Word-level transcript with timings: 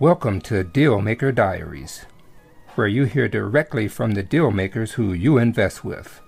Welcome 0.00 0.40
to 0.40 0.64
Dealmaker 0.64 1.32
Diaries, 1.32 2.04
where 2.74 2.88
you 2.88 3.04
hear 3.04 3.28
directly 3.28 3.86
from 3.86 4.10
the 4.10 4.24
deal 4.24 4.50
makers 4.50 4.94
who 4.94 5.12
you 5.12 5.38
invest 5.38 5.84
with. 5.84 6.20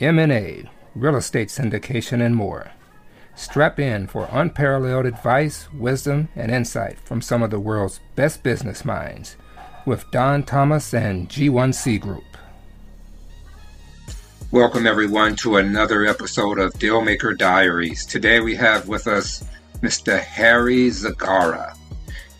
M&A, 0.00 0.68
real 0.96 1.14
estate 1.14 1.46
syndication, 1.46 2.20
and 2.20 2.34
more. 2.34 2.72
Strap 3.36 3.78
in 3.78 4.08
for 4.08 4.28
unparalleled 4.32 5.06
advice, 5.06 5.72
wisdom, 5.72 6.28
and 6.34 6.50
insight 6.50 6.98
from 6.98 7.22
some 7.22 7.40
of 7.40 7.52
the 7.52 7.60
world's 7.60 8.00
best 8.16 8.42
business 8.42 8.84
minds 8.84 9.36
with 9.86 10.10
Don 10.10 10.42
Thomas 10.42 10.92
and 10.92 11.28
G1C 11.28 12.00
Group. 12.00 12.36
Welcome, 14.50 14.88
everyone, 14.88 15.36
to 15.36 15.58
another 15.58 16.04
episode 16.04 16.58
of 16.58 16.72
Dealmaker 16.74 17.38
Diaries. 17.38 18.04
Today 18.04 18.40
we 18.40 18.56
have 18.56 18.88
with 18.88 19.06
us 19.06 19.44
Mr. 19.82 20.18
Harry 20.18 20.88
Zagara. 20.88 21.77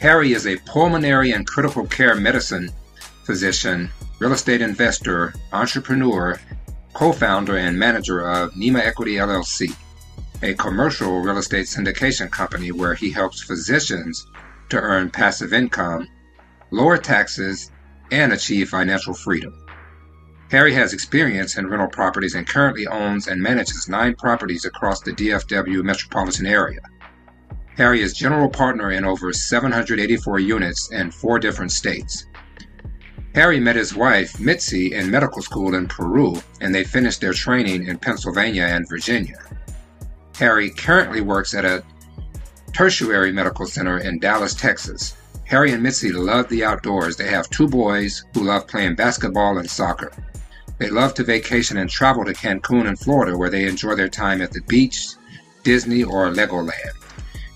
Harry 0.00 0.32
is 0.32 0.46
a 0.46 0.56
pulmonary 0.58 1.32
and 1.32 1.44
critical 1.46 1.84
care 1.84 2.14
medicine 2.14 2.70
physician, 3.24 3.90
real 4.20 4.32
estate 4.32 4.62
investor, 4.62 5.34
entrepreneur, 5.52 6.38
co 6.94 7.12
founder, 7.12 7.56
and 7.56 7.76
manager 7.76 8.20
of 8.20 8.52
Nima 8.52 8.78
Equity 8.78 9.14
LLC, 9.14 9.74
a 10.42 10.54
commercial 10.54 11.18
real 11.20 11.38
estate 11.38 11.66
syndication 11.66 12.30
company 12.30 12.70
where 12.70 12.94
he 12.94 13.10
helps 13.10 13.42
physicians 13.42 14.24
to 14.68 14.78
earn 14.78 15.10
passive 15.10 15.52
income, 15.52 16.06
lower 16.70 16.96
taxes, 16.96 17.72
and 18.12 18.32
achieve 18.32 18.68
financial 18.68 19.14
freedom. 19.14 19.52
Harry 20.52 20.72
has 20.72 20.92
experience 20.92 21.58
in 21.58 21.66
rental 21.66 21.88
properties 21.88 22.36
and 22.36 22.46
currently 22.46 22.86
owns 22.86 23.26
and 23.26 23.42
manages 23.42 23.88
nine 23.88 24.14
properties 24.14 24.64
across 24.64 25.00
the 25.00 25.12
DFW 25.12 25.82
metropolitan 25.82 26.46
area. 26.46 26.80
Harry 27.78 28.02
is 28.02 28.12
general 28.12 28.48
partner 28.48 28.90
in 28.90 29.04
over 29.04 29.32
784 29.32 30.40
units 30.40 30.90
in 30.90 31.12
four 31.12 31.38
different 31.38 31.70
states. 31.70 32.26
Harry 33.36 33.60
met 33.60 33.76
his 33.76 33.94
wife, 33.94 34.32
Mitsi, 34.32 34.90
in 34.90 35.08
medical 35.08 35.40
school 35.40 35.76
in 35.76 35.86
Peru, 35.86 36.42
and 36.60 36.74
they 36.74 36.82
finished 36.82 37.20
their 37.20 37.32
training 37.32 37.86
in 37.86 37.96
Pennsylvania 37.96 38.64
and 38.64 38.88
Virginia. 38.88 39.38
Harry 40.34 40.70
currently 40.70 41.20
works 41.20 41.54
at 41.54 41.64
a 41.64 41.84
tertiary 42.72 43.30
medical 43.30 43.64
center 43.64 43.98
in 43.98 44.18
Dallas, 44.18 44.54
Texas. 44.54 45.16
Harry 45.44 45.70
and 45.70 45.86
Mitsi 45.86 46.12
love 46.12 46.48
the 46.48 46.64
outdoors. 46.64 47.16
They 47.16 47.28
have 47.28 47.48
two 47.48 47.68
boys 47.68 48.24
who 48.34 48.42
love 48.42 48.66
playing 48.66 48.96
basketball 48.96 49.58
and 49.58 49.70
soccer. 49.70 50.10
They 50.78 50.90
love 50.90 51.14
to 51.14 51.22
vacation 51.22 51.76
and 51.76 51.88
travel 51.88 52.24
to 52.24 52.32
Cancun 52.32 52.88
in 52.88 52.96
Florida, 52.96 53.38
where 53.38 53.50
they 53.50 53.68
enjoy 53.68 53.94
their 53.94 54.08
time 54.08 54.42
at 54.42 54.50
the 54.50 54.62
beach, 54.62 55.10
Disney, 55.62 56.02
or 56.02 56.32
Legoland. 56.32 57.07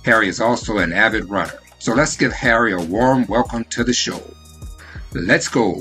Harry 0.05 0.27
is 0.27 0.41
also 0.41 0.79
an 0.79 0.93
avid 0.93 1.31
runner. 1.31 1.59
So 1.79 1.95
let's 1.95 2.17
give 2.17 2.33
Harry 2.33 2.73
a 2.73 2.81
warm 2.81 3.25
welcome 3.27 3.65
to 3.67 3.85
the 3.85 3.93
show. 3.93 4.21
Let's 5.13 5.49
go. 5.49 5.81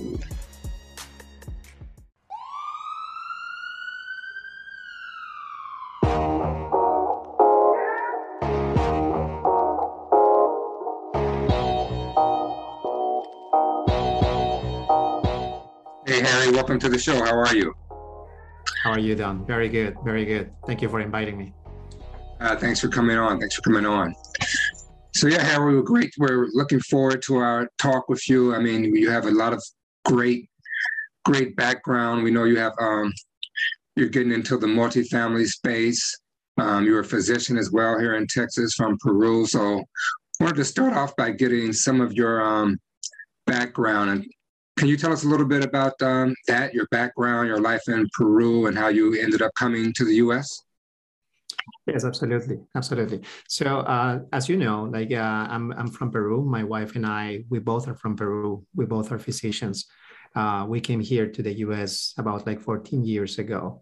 Hey 16.05 16.19
Harry, 16.19 16.51
welcome 16.51 16.77
to 16.77 16.89
the 16.89 16.99
show. 16.99 17.15
How 17.23 17.39
are 17.39 17.55
you? 17.55 17.73
How 18.83 18.91
are 18.91 18.99
you, 18.99 19.15
Don? 19.15 19.45
Very 19.47 19.69
good, 19.69 19.97
very 20.03 20.25
good. 20.25 20.51
Thank 20.67 20.83
you 20.83 20.89
for 20.89 20.99
inviting 20.99 21.37
me. 21.37 21.53
Uh, 22.41 22.55
thanks 22.55 22.79
for 22.79 22.87
coming 22.87 23.17
on. 23.17 23.39
Thanks 23.39 23.55
for 23.55 23.61
coming 23.61 23.85
on. 23.85 24.15
So 25.13 25.27
yeah, 25.27 25.43
Harry, 25.43 25.75
we're 25.75 25.83
great. 25.83 26.11
We're 26.17 26.47
looking 26.53 26.79
forward 26.79 27.21
to 27.23 27.37
our 27.37 27.69
talk 27.77 28.09
with 28.09 28.27
you. 28.27 28.55
I 28.55 28.59
mean, 28.59 28.95
you 28.95 29.11
have 29.11 29.25
a 29.25 29.31
lot 29.31 29.53
of 29.53 29.63
great, 30.05 30.49
great 31.23 31.55
background. 31.55 32.23
We 32.23 32.31
know 32.31 32.45
you 32.45 32.57
have 32.57 32.73
um, 32.81 33.13
you're 33.95 34.09
getting 34.09 34.31
into 34.31 34.57
the 34.57 34.65
multifamily 34.65 35.47
space. 35.47 36.17
Um, 36.57 36.85
you're 36.85 37.01
a 37.01 37.05
physician 37.05 37.57
as 37.57 37.71
well 37.71 37.99
here 37.99 38.15
in 38.15 38.25
Texas 38.25 38.73
from 38.75 38.97
Peru. 38.99 39.45
So 39.45 39.83
wanted 40.39 40.55
to 40.55 40.65
start 40.65 40.93
off 40.93 41.15
by 41.15 41.31
getting 41.31 41.71
some 41.73 42.01
of 42.01 42.13
your 42.13 42.41
um, 42.41 42.79
background. 43.45 44.09
And 44.09 44.25
can 44.77 44.87
you 44.87 44.97
tell 44.97 45.13
us 45.13 45.23
a 45.23 45.27
little 45.27 45.45
bit 45.45 45.63
about 45.63 46.01
um, 46.01 46.33
that, 46.47 46.73
your 46.73 46.87
background, 46.89 47.49
your 47.49 47.61
life 47.61 47.83
in 47.87 48.07
Peru, 48.17 48.65
and 48.65 48.75
how 48.75 48.87
you 48.87 49.13
ended 49.13 49.43
up 49.43 49.51
coming 49.59 49.93
to 49.93 50.05
the 50.05 50.15
U.S.? 50.15 50.63
Yes, 51.87 52.05
absolutely, 52.05 52.59
absolutely. 52.75 53.21
So, 53.47 53.79
uh, 53.79 54.19
as 54.33 54.47
you 54.49 54.57
know, 54.57 54.83
like 54.83 55.11
uh, 55.11 55.47
I'm 55.49 55.71
I'm 55.73 55.89
from 55.89 56.11
Peru. 56.11 56.43
My 56.43 56.63
wife 56.63 56.95
and 56.95 57.05
I, 57.05 57.43
we 57.49 57.59
both 57.59 57.87
are 57.87 57.95
from 57.95 58.15
Peru. 58.15 58.63
We 58.75 58.85
both 58.85 59.11
are 59.11 59.19
physicians. 59.19 59.85
Uh, 60.35 60.65
we 60.67 60.79
came 60.79 60.99
here 60.99 61.27
to 61.27 61.41
the 61.43 61.53
U.S. 61.65 62.13
about 62.17 62.47
like 62.47 62.61
14 62.61 63.03
years 63.03 63.37
ago. 63.39 63.81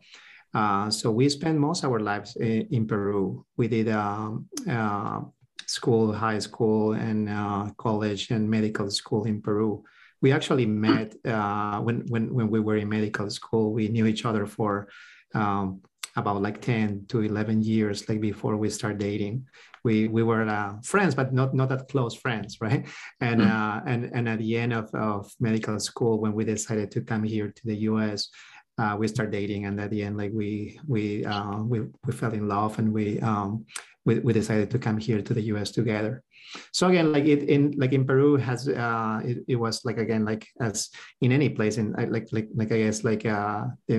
Uh, 0.54 0.90
so 0.90 1.12
we 1.12 1.30
spent 1.30 1.60
most 1.60 1.84
of 1.84 1.92
our 1.92 2.00
lives 2.00 2.36
in, 2.38 2.68
in 2.72 2.88
Peru. 2.88 3.46
We 3.58 3.68
did 3.68 3.90
um, 3.90 4.48
uh, 4.68 5.22
school, 5.68 6.12
high 6.12 6.40
school, 6.40 6.94
and 6.94 7.30
uh, 7.30 7.70
college 7.78 8.32
and 8.32 8.50
medical 8.50 8.90
school 8.90 9.26
in 9.26 9.42
Peru. 9.42 9.84
We 10.22 10.32
actually 10.32 10.66
met 10.66 11.16
when 11.24 12.06
when 12.10 12.34
when 12.34 12.50
we 12.50 12.60
were 12.60 12.78
in 12.78 12.90
medical 12.90 13.30
school. 13.30 13.74
We 13.74 13.88
knew 13.90 14.06
each 14.06 14.26
other 14.26 14.46
for 14.48 14.90
um, 15.36 15.82
about 16.16 16.42
like 16.42 16.62
10 16.62 17.06
to 17.10 17.22
11 17.22 17.62
years 17.62 18.08
like 18.10 18.22
before 18.22 18.58
we 18.58 18.70
start 18.70 18.98
dating. 18.98 19.46
We 19.84 20.10
we 20.10 20.24
were 20.24 20.48
uh, 20.48 20.74
friends 20.84 21.16
but 21.16 21.34
not 21.34 21.54
not 21.54 21.70
that 21.70 21.88
close 21.88 22.16
friends 22.16 22.58
right? 22.62 22.86
And 23.22 23.42
mm-hmm. 23.42 23.52
uh, 23.52 23.82
and 23.86 24.12
and 24.14 24.28
at 24.30 24.40
the 24.40 24.58
end 24.58 24.74
of, 24.74 24.94
of 24.94 25.32
medical 25.40 25.80
school 25.80 26.20
when 26.20 26.34
we 26.34 26.44
decided 26.46 26.92
to 26.92 27.02
come 27.02 27.24
here 27.24 27.52
to 27.56 27.62
the 27.66 27.76
us 27.76 28.30
uh, 28.78 28.96
we 28.98 29.08
start 29.08 29.32
dating. 29.32 29.66
And 29.66 29.80
at 29.80 29.90
the 29.90 30.04
end 30.04 30.18
like 30.18 30.32
we 30.34 30.80
we 30.88 31.26
uh, 31.26 31.58
we, 31.58 31.82
we 32.06 32.14
fell 32.14 32.34
in 32.34 32.48
love 32.48 32.80
and 32.80 32.94
we 32.94 33.20
um 33.20 33.66
we, 34.10 34.20
we 34.20 34.34
decided 34.34 34.72
to 34.72 34.80
come 34.80 34.98
here 34.98 35.22
to 35.22 35.34
the 35.36 35.44
us 35.54 35.70
together. 35.70 36.24
So 36.74 36.88
again 36.88 37.12
like 37.12 37.26
it 37.26 37.44
in 37.44 37.62
like 37.78 37.94
in 37.94 38.06
peru 38.06 38.38
has 38.38 38.68
uh 38.68 39.22
it, 39.24 39.38
it 39.54 39.58
was 39.66 39.86
like 39.86 40.00
again 40.00 40.26
like 40.26 40.48
as 40.60 40.90
in 41.22 41.32
any 41.32 41.50
place 41.50 41.78
in 41.78 41.94
like 42.16 42.28
like 42.36 42.48
like 42.60 42.72
i 42.72 42.80
guess 42.84 43.04
like 43.04 43.24
uh 43.24 43.66
the 43.88 43.98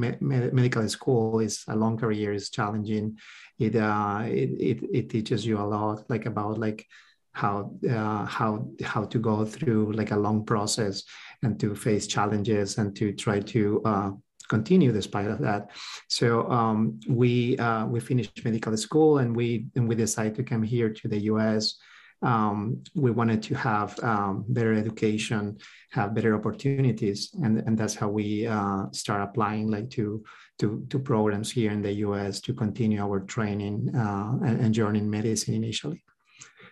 me- 0.00 0.20
medical 0.60 0.86
school 0.96 1.40
is 1.40 1.64
a 1.68 1.76
long 1.82 1.96
career 1.96 2.34
is 2.34 2.50
challenging. 2.50 3.16
It 3.58 3.74
uh 3.76 4.24
it, 4.42 4.50
it 4.70 4.78
it 4.98 5.06
teaches 5.14 5.46
you 5.48 5.56
a 5.58 5.70
lot 5.76 6.04
like 6.12 6.26
about 6.26 6.58
like 6.58 6.84
how 7.32 7.56
uh, 7.96 8.24
how 8.38 8.50
how 8.92 9.04
to 9.12 9.18
go 9.18 9.44
through 9.44 9.92
like 9.92 10.10
a 10.10 10.22
long 10.26 10.44
process 10.44 11.04
and 11.42 11.60
to 11.60 11.74
face 11.74 12.06
challenges 12.06 12.78
and 12.78 12.96
to 12.96 13.12
try 13.12 13.40
to 13.54 13.82
uh, 13.84 14.10
continue 14.48 14.92
despite 14.92 15.30
of 15.30 15.38
that. 15.40 15.70
So 16.08 16.50
um, 16.50 17.00
we 17.08 17.58
uh, 17.58 17.86
we 17.86 18.00
finished 18.00 18.44
medical 18.44 18.76
school 18.76 19.18
and 19.18 19.34
we 19.34 19.66
and 19.74 19.88
we 19.88 19.94
decided 19.94 20.34
to 20.36 20.44
come 20.44 20.62
here 20.62 20.90
to 20.90 21.08
the 21.08 21.18
U.S. 21.32 21.76
Um, 22.22 22.82
we 22.94 23.10
wanted 23.10 23.42
to 23.44 23.54
have 23.54 23.98
um, 24.02 24.44
better 24.48 24.72
education, 24.72 25.58
have 25.90 26.14
better 26.14 26.34
opportunities, 26.34 27.30
and, 27.42 27.58
and 27.58 27.76
that's 27.76 27.94
how 27.94 28.08
we 28.08 28.46
uh, 28.46 28.84
start 28.92 29.20
applying 29.22 29.70
like 29.70 29.90
to, 29.90 30.24
to 30.58 30.84
to 30.88 30.98
programs 30.98 31.52
here 31.52 31.70
in 31.70 31.82
the 31.82 31.92
U.S. 32.06 32.40
to 32.42 32.54
continue 32.54 33.00
our 33.00 33.20
training 33.20 33.94
uh, 33.94 34.38
and, 34.44 34.60
and 34.60 34.74
journey 34.74 35.00
in 35.00 35.10
medicine 35.10 35.54
initially. 35.54 36.02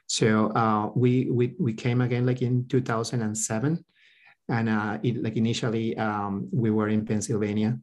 So 0.06 0.48
uh, 0.52 0.90
we, 0.94 1.30
we 1.30 1.54
we 1.58 1.72
came 1.74 2.00
again 2.00 2.26
like 2.26 2.42
in 2.42 2.66
2007 2.68 3.84
and 4.48 4.68
uh, 4.68 4.98
it, 5.02 5.22
like 5.22 5.36
initially, 5.36 5.96
um, 5.96 6.48
we 6.52 6.70
were 6.70 6.88
in 6.88 7.04
Pennsylvania. 7.04 7.78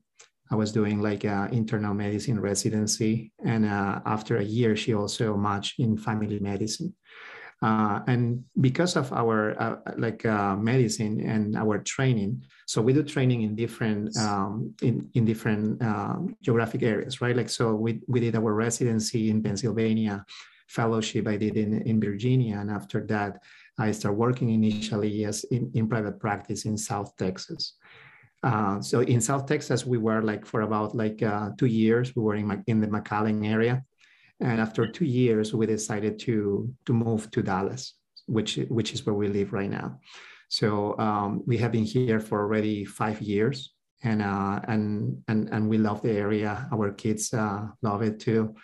I 0.52 0.56
was 0.56 0.72
doing 0.72 1.02
like 1.02 1.24
uh, 1.24 1.48
internal 1.52 1.94
medicine 1.94 2.40
residency, 2.40 3.32
and 3.44 3.66
uh, 3.66 4.02
after 4.06 4.38
a 4.38 4.44
year, 4.44 4.76
she 4.76 4.94
also 4.94 5.38
matched 5.38 5.80
in 5.80 5.98
family 5.98 6.40
medicine. 6.40 6.94
Uh, 7.64 8.02
and 8.08 8.44
because 8.60 8.96
of 8.96 9.14
our 9.14 9.80
like 9.98 10.26
medicine 10.58 11.22
and 11.22 11.56
our 11.56 11.78
training, 11.78 12.44
so 12.66 12.82
we 12.82 12.92
do 12.92 13.04
training 13.04 13.44
in 13.44 13.56
different 13.56 14.16
um, 14.18 14.74
in 14.82 15.08
in 15.14 15.26
different 15.26 15.82
um, 15.82 16.36
geographic 16.42 16.84
areas, 16.84 17.22
right? 17.22 17.36
Like 17.36 17.50
so, 17.50 17.76
we 17.76 18.02
we 18.08 18.20
did 18.20 18.36
our 18.36 18.54
residency 18.54 19.30
in 19.30 19.44
Pennsylvania, 19.44 20.26
fellowship 20.68 21.28
I 21.28 21.38
did 21.38 21.56
in 21.56 21.82
in 21.84 22.02
Virginia, 22.02 22.58
and 22.58 22.72
after 22.72 23.06
that 23.08 23.40
I 23.78 23.92
started 23.92 24.18
working 24.18 24.50
initially 24.50 25.26
as 25.26 25.44
in, 25.46 25.72
in 25.74 25.88
private 25.88 26.20
practice 26.20 26.66
in 26.66 26.78
South 26.78 27.16
Texas. 27.18 27.74
Uh, 28.44 28.82
so 28.82 29.02
in 29.02 29.22
South 29.22 29.46
Texas, 29.46 29.86
we 29.86 29.98
were 29.98 30.22
like 30.22 30.46
for 30.46 30.62
about 30.62 30.96
like 30.96 31.22
uh, 31.22 31.52
two 31.58 31.68
years. 31.68 32.16
We 32.16 32.24
were 32.24 32.36
in, 32.36 32.64
in 32.68 32.82
the 32.82 32.88
McAllen 32.88 33.48
area, 33.48 33.84
and 34.40 34.60
after 34.60 34.88
two 34.88 35.06
years, 35.06 35.54
we 35.54 35.68
decided 35.68 36.18
to 36.20 36.74
to 36.86 36.94
move 36.94 37.30
to 37.32 37.44
Dallas, 37.44 37.94
which 38.26 38.56
which 38.70 38.94
is 38.94 39.06
where 39.06 39.14
we 39.14 39.28
live 39.28 39.54
right 39.54 39.70
now. 39.70 40.00
So 40.50 40.98
um, 40.98 41.44
we 41.46 41.58
have 41.60 41.72
been 41.72 41.86
here 41.86 42.20
for 42.20 42.42
already 42.42 42.84
five 42.84 43.22
years, 43.22 43.74
and 44.04 44.24
uh, 44.24 44.60
and 44.68 45.22
and 45.28 45.50
and 45.50 45.70
we 45.70 45.78
love 45.78 46.02
the 46.02 46.12
area. 46.12 46.68
Our 46.74 46.92
kids 46.92 47.34
uh, 47.34 47.68
love 47.84 48.02
it 48.02 48.20
too. 48.20 48.56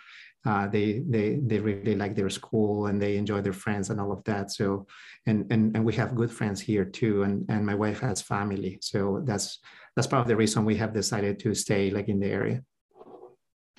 Uh, 0.48 0.66
they 0.66 1.02
they 1.14 1.38
they 1.48 1.58
really 1.58 1.94
like 1.94 2.14
their 2.16 2.30
school 2.30 2.86
and 2.86 3.00
they 3.00 3.18
enjoy 3.18 3.40
their 3.42 3.52
friends 3.64 3.90
and 3.90 4.00
all 4.00 4.10
of 4.10 4.24
that. 4.24 4.50
So 4.50 4.86
and 5.26 5.44
and 5.52 5.76
and 5.76 5.84
we 5.84 5.92
have 6.00 6.14
good 6.14 6.32
friends 6.32 6.58
here 6.58 6.86
too. 6.86 7.24
And 7.24 7.44
and 7.50 7.66
my 7.66 7.74
wife 7.74 8.00
has 8.00 8.22
family, 8.22 8.78
so 8.80 9.20
that's 9.26 9.58
that's 9.94 10.08
part 10.08 10.22
of 10.22 10.28
the 10.28 10.36
reason 10.36 10.64
we 10.64 10.76
have 10.76 10.94
decided 10.94 11.38
to 11.40 11.54
stay 11.54 11.90
like 11.90 12.08
in 12.08 12.18
the 12.18 12.30
area. 12.40 12.62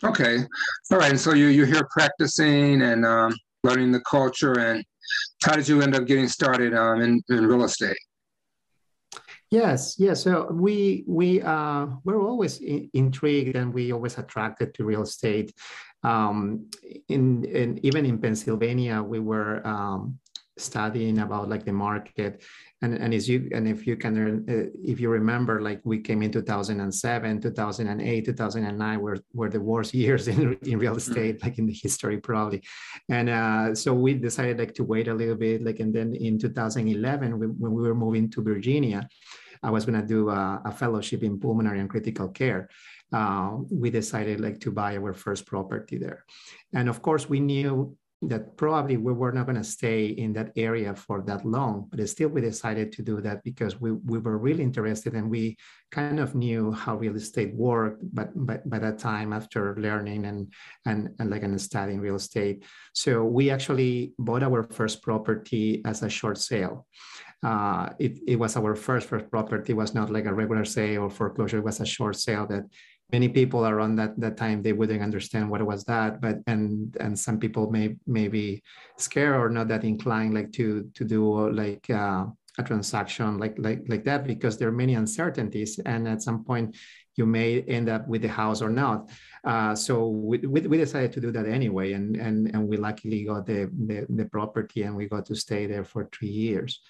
Okay, 0.03 0.35
all 0.91 0.99
right. 0.99 1.17
So 1.17 1.33
you 1.33 1.47
you're 1.47 1.73
here 1.75 1.87
practicing 1.91 2.83
and 2.83 3.03
um, 3.03 3.33
learning 3.63 3.91
the 3.91 4.01
culture. 4.01 4.59
And 4.59 4.85
how 5.43 5.55
did 5.55 5.67
you 5.67 5.81
end 5.81 5.95
up 5.95 6.05
getting 6.05 6.27
started 6.27 6.75
um, 6.75 7.01
in 7.01 7.21
in 7.29 7.47
real 7.47 7.63
estate? 7.63 7.97
Yes, 9.51 9.95
yes. 9.97 10.21
So 10.21 10.47
we 10.51 11.03
we 11.07 11.41
uh, 11.41 11.87
we're 12.03 12.21
always 12.21 12.59
in, 12.59 12.89
intrigued 12.93 13.55
and 13.55 13.73
we 13.73 13.91
always 13.91 14.19
attracted 14.19 14.75
to 14.75 14.85
real 14.85 15.01
estate. 15.01 15.51
Um, 16.03 16.69
in, 17.07 17.43
in 17.45 17.79
even 17.83 18.05
in 18.05 18.19
Pennsylvania, 18.19 19.03
we 19.03 19.19
were 19.19 19.65
um, 19.67 20.19
studying 20.59 21.19
about 21.19 21.49
like 21.49 21.65
the 21.65 21.73
market. 21.73 22.41
And 22.81 22.93
and 22.93 23.13
as 23.13 23.27
you 23.27 23.49
and 23.53 23.67
if 23.67 23.85
you 23.85 23.97
can 23.97 24.45
uh, 24.47 24.71
if 24.83 24.99
you 24.99 25.09
remember 25.09 25.61
like 25.61 25.81
we 25.83 25.99
came 25.99 26.21
in 26.21 26.31
2007 26.31 27.41
2008 27.41 28.25
2009 28.25 29.01
were 29.01 29.17
were 29.33 29.49
the 29.49 29.59
worst 29.59 29.93
years 30.03 30.27
in, 30.27 30.57
in 30.61 30.79
real 30.79 30.91
mm-hmm. 30.91 30.97
estate 30.97 31.43
like 31.43 31.57
in 31.57 31.65
the 31.65 31.73
history 31.73 32.17
probably. 32.17 32.61
And 33.09 33.29
uh, 33.29 33.75
so 33.75 33.93
we 33.93 34.13
decided 34.13 34.59
like 34.59 34.73
to 34.75 34.83
wait 34.83 35.07
a 35.07 35.13
little 35.13 35.35
bit 35.35 35.63
like 35.63 35.79
and 35.79 35.93
then 35.93 36.15
in 36.15 36.39
2011 36.39 37.37
we, 37.39 37.47
when 37.47 37.73
we 37.73 37.81
were 37.81 37.95
moving 37.95 38.29
to 38.29 38.41
virginia 38.41 39.07
i 39.63 39.69
was 39.69 39.85
going 39.85 39.99
to 39.99 40.05
do 40.05 40.29
a, 40.29 40.61
a, 40.65 40.71
fellowship 40.71 41.23
in 41.23 41.39
pulmonary 41.39 41.79
and 41.79 41.89
critical 41.89 42.29
care 42.29 42.69
uh, 43.13 43.57
we 43.71 43.89
decided 43.89 44.39
like 44.39 44.59
to 44.59 44.71
buy 44.71 44.97
our 44.97 45.13
first 45.13 45.45
property 45.45 45.97
there 45.97 46.25
and 46.73 46.89
of 46.89 47.01
course 47.01 47.29
we 47.29 47.39
knew 47.39 47.95
that 48.21 48.57
probably 48.57 48.97
we 48.97 49.13
were 49.13 49.31
not 49.31 49.45
going 49.45 49.55
to 49.55 49.63
stay 49.63 50.07
in 50.07 50.33
that 50.33 50.51
area 50.57 50.93
for 50.93 51.21
that 51.21 51.45
long, 51.45 51.87
but 51.89 52.09
still 52.09 52.27
we 52.27 52.41
decided 52.41 52.91
to 52.91 53.01
do 53.01 53.21
that 53.21 53.41
because 53.43 53.79
we, 53.79 53.91
we 53.91 54.19
were 54.19 54.37
really 54.37 54.61
interested 54.61 55.13
and 55.13 55.29
we 55.29 55.55
kind 55.89 56.19
of 56.19 56.35
knew 56.35 56.71
how 56.71 56.97
real 56.97 57.15
estate 57.15 57.53
worked, 57.55 58.03
but, 58.13 58.29
but 58.35 58.69
by 58.69 58.77
that 58.77 58.99
time 58.99 59.31
after 59.31 59.73
learning 59.77 60.25
and, 60.25 60.51
and, 60.85 61.09
and 61.19 61.29
like 61.29 61.43
and 61.43 61.59
studying 61.61 62.01
real 62.01 62.15
estate. 62.15 62.65
So 62.93 63.23
we 63.23 63.49
actually 63.49 64.11
bought 64.19 64.43
our 64.43 64.63
first 64.63 65.01
property 65.01 65.81
as 65.85 66.03
a 66.03 66.09
short 66.09 66.37
sale. 66.37 66.87
Uh, 67.41 67.89
it, 67.99 68.19
it 68.27 68.35
was 68.35 68.57
our 68.57 68.75
first 68.75 69.07
first 69.07 69.31
property, 69.31 69.71
it 69.71 69.77
was 69.77 69.95
not 69.95 70.11
like 70.11 70.25
a 70.25 70.33
regular 70.33 70.65
sale 70.65 71.03
or 71.03 71.09
foreclosure, 71.09 71.59
it 71.59 71.63
was 71.63 71.79
a 71.79 71.85
short 71.85 72.17
sale 72.17 72.45
that 72.47 72.65
many 73.11 73.27
people 73.27 73.65
around 73.65 73.95
that 73.95 74.19
that 74.19 74.37
time 74.37 74.61
they 74.61 74.73
wouldn't 74.73 75.01
understand 75.01 75.49
what 75.49 75.61
was 75.65 75.83
that 75.85 76.21
but 76.21 76.37
and 76.47 76.95
and 76.99 77.17
some 77.17 77.39
people 77.39 77.71
may 77.71 77.95
maybe 78.05 78.61
scared 78.97 79.35
or 79.35 79.49
not 79.49 79.67
that 79.67 79.83
inclined 79.83 80.33
like 80.33 80.51
to 80.51 80.89
to 80.93 81.03
do 81.03 81.49
like 81.49 81.89
uh, 81.89 82.25
a 82.57 82.63
transaction 82.63 83.37
like 83.37 83.55
like 83.57 83.81
like 83.87 84.03
that 84.03 84.25
because 84.25 84.57
there 84.57 84.67
are 84.67 84.83
many 84.83 84.95
uncertainties 84.95 85.79
and 85.85 86.07
at 86.07 86.21
some 86.21 86.43
point 86.43 86.75
you 87.15 87.25
may 87.25 87.61
end 87.63 87.89
up 87.89 88.07
with 88.07 88.21
the 88.21 88.29
house 88.29 88.61
or 88.61 88.69
not. 88.69 89.09
Uh, 89.43 89.75
so 89.75 90.07
we, 90.07 90.37
we, 90.39 90.61
we, 90.61 90.77
decided 90.77 91.11
to 91.11 91.19
do 91.19 91.31
that 91.31 91.45
anyway 91.45 91.91
and 91.93 92.15
and 92.15 92.37
and 92.53 92.61
we 92.67 92.77
luckily 92.77 93.25
got 93.25 93.45
the, 93.45 93.69
the 93.87 94.05
the 94.09 94.25
property 94.25 94.83
and 94.83 94.95
we 94.95 95.07
got 95.07 95.25
to 95.25 95.35
stay 95.35 95.65
there 95.65 95.83
for 95.83 96.09
three 96.13 96.29
years 96.29 96.81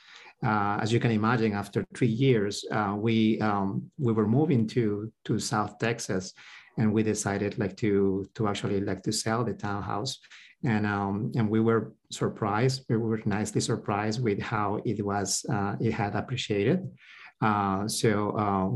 uh, 0.43 0.79
as 0.81 0.93
you 0.93 0.99
can 0.99 1.11
imagine, 1.11 1.53
after 1.53 1.85
three 1.95 2.07
years, 2.07 2.65
uh, 2.71 2.95
we 2.97 3.39
um, 3.41 3.91
we 3.97 4.13
were 4.13 4.27
moving 4.27 4.67
to 4.67 5.11
to 5.25 5.39
South 5.39 5.79
Texas, 5.79 6.33
and 6.77 6.93
we 6.93 7.03
decided 7.03 7.59
like 7.59 7.75
to 7.77 8.25
to 8.35 8.47
actually 8.47 8.79
like 8.79 9.03
to 9.03 9.11
sell 9.11 9.43
the 9.43 9.53
townhouse, 9.53 10.17
and 10.63 10.85
um, 10.85 11.31
and 11.35 11.49
we 11.49 11.59
were 11.59 11.93
surprised. 12.09 12.85
We 12.87 12.97
were 12.97 13.21
nicely 13.25 13.59
surprised 13.59 14.23
with 14.23 14.39
how 14.39 14.79
it 14.85 15.05
was. 15.05 15.45
Uh, 15.51 15.75
it 15.81 15.91
had 15.91 16.15
appreciated. 16.15 16.87
Uh, 17.41 17.87
so 17.87 18.31
uh, 18.31 18.67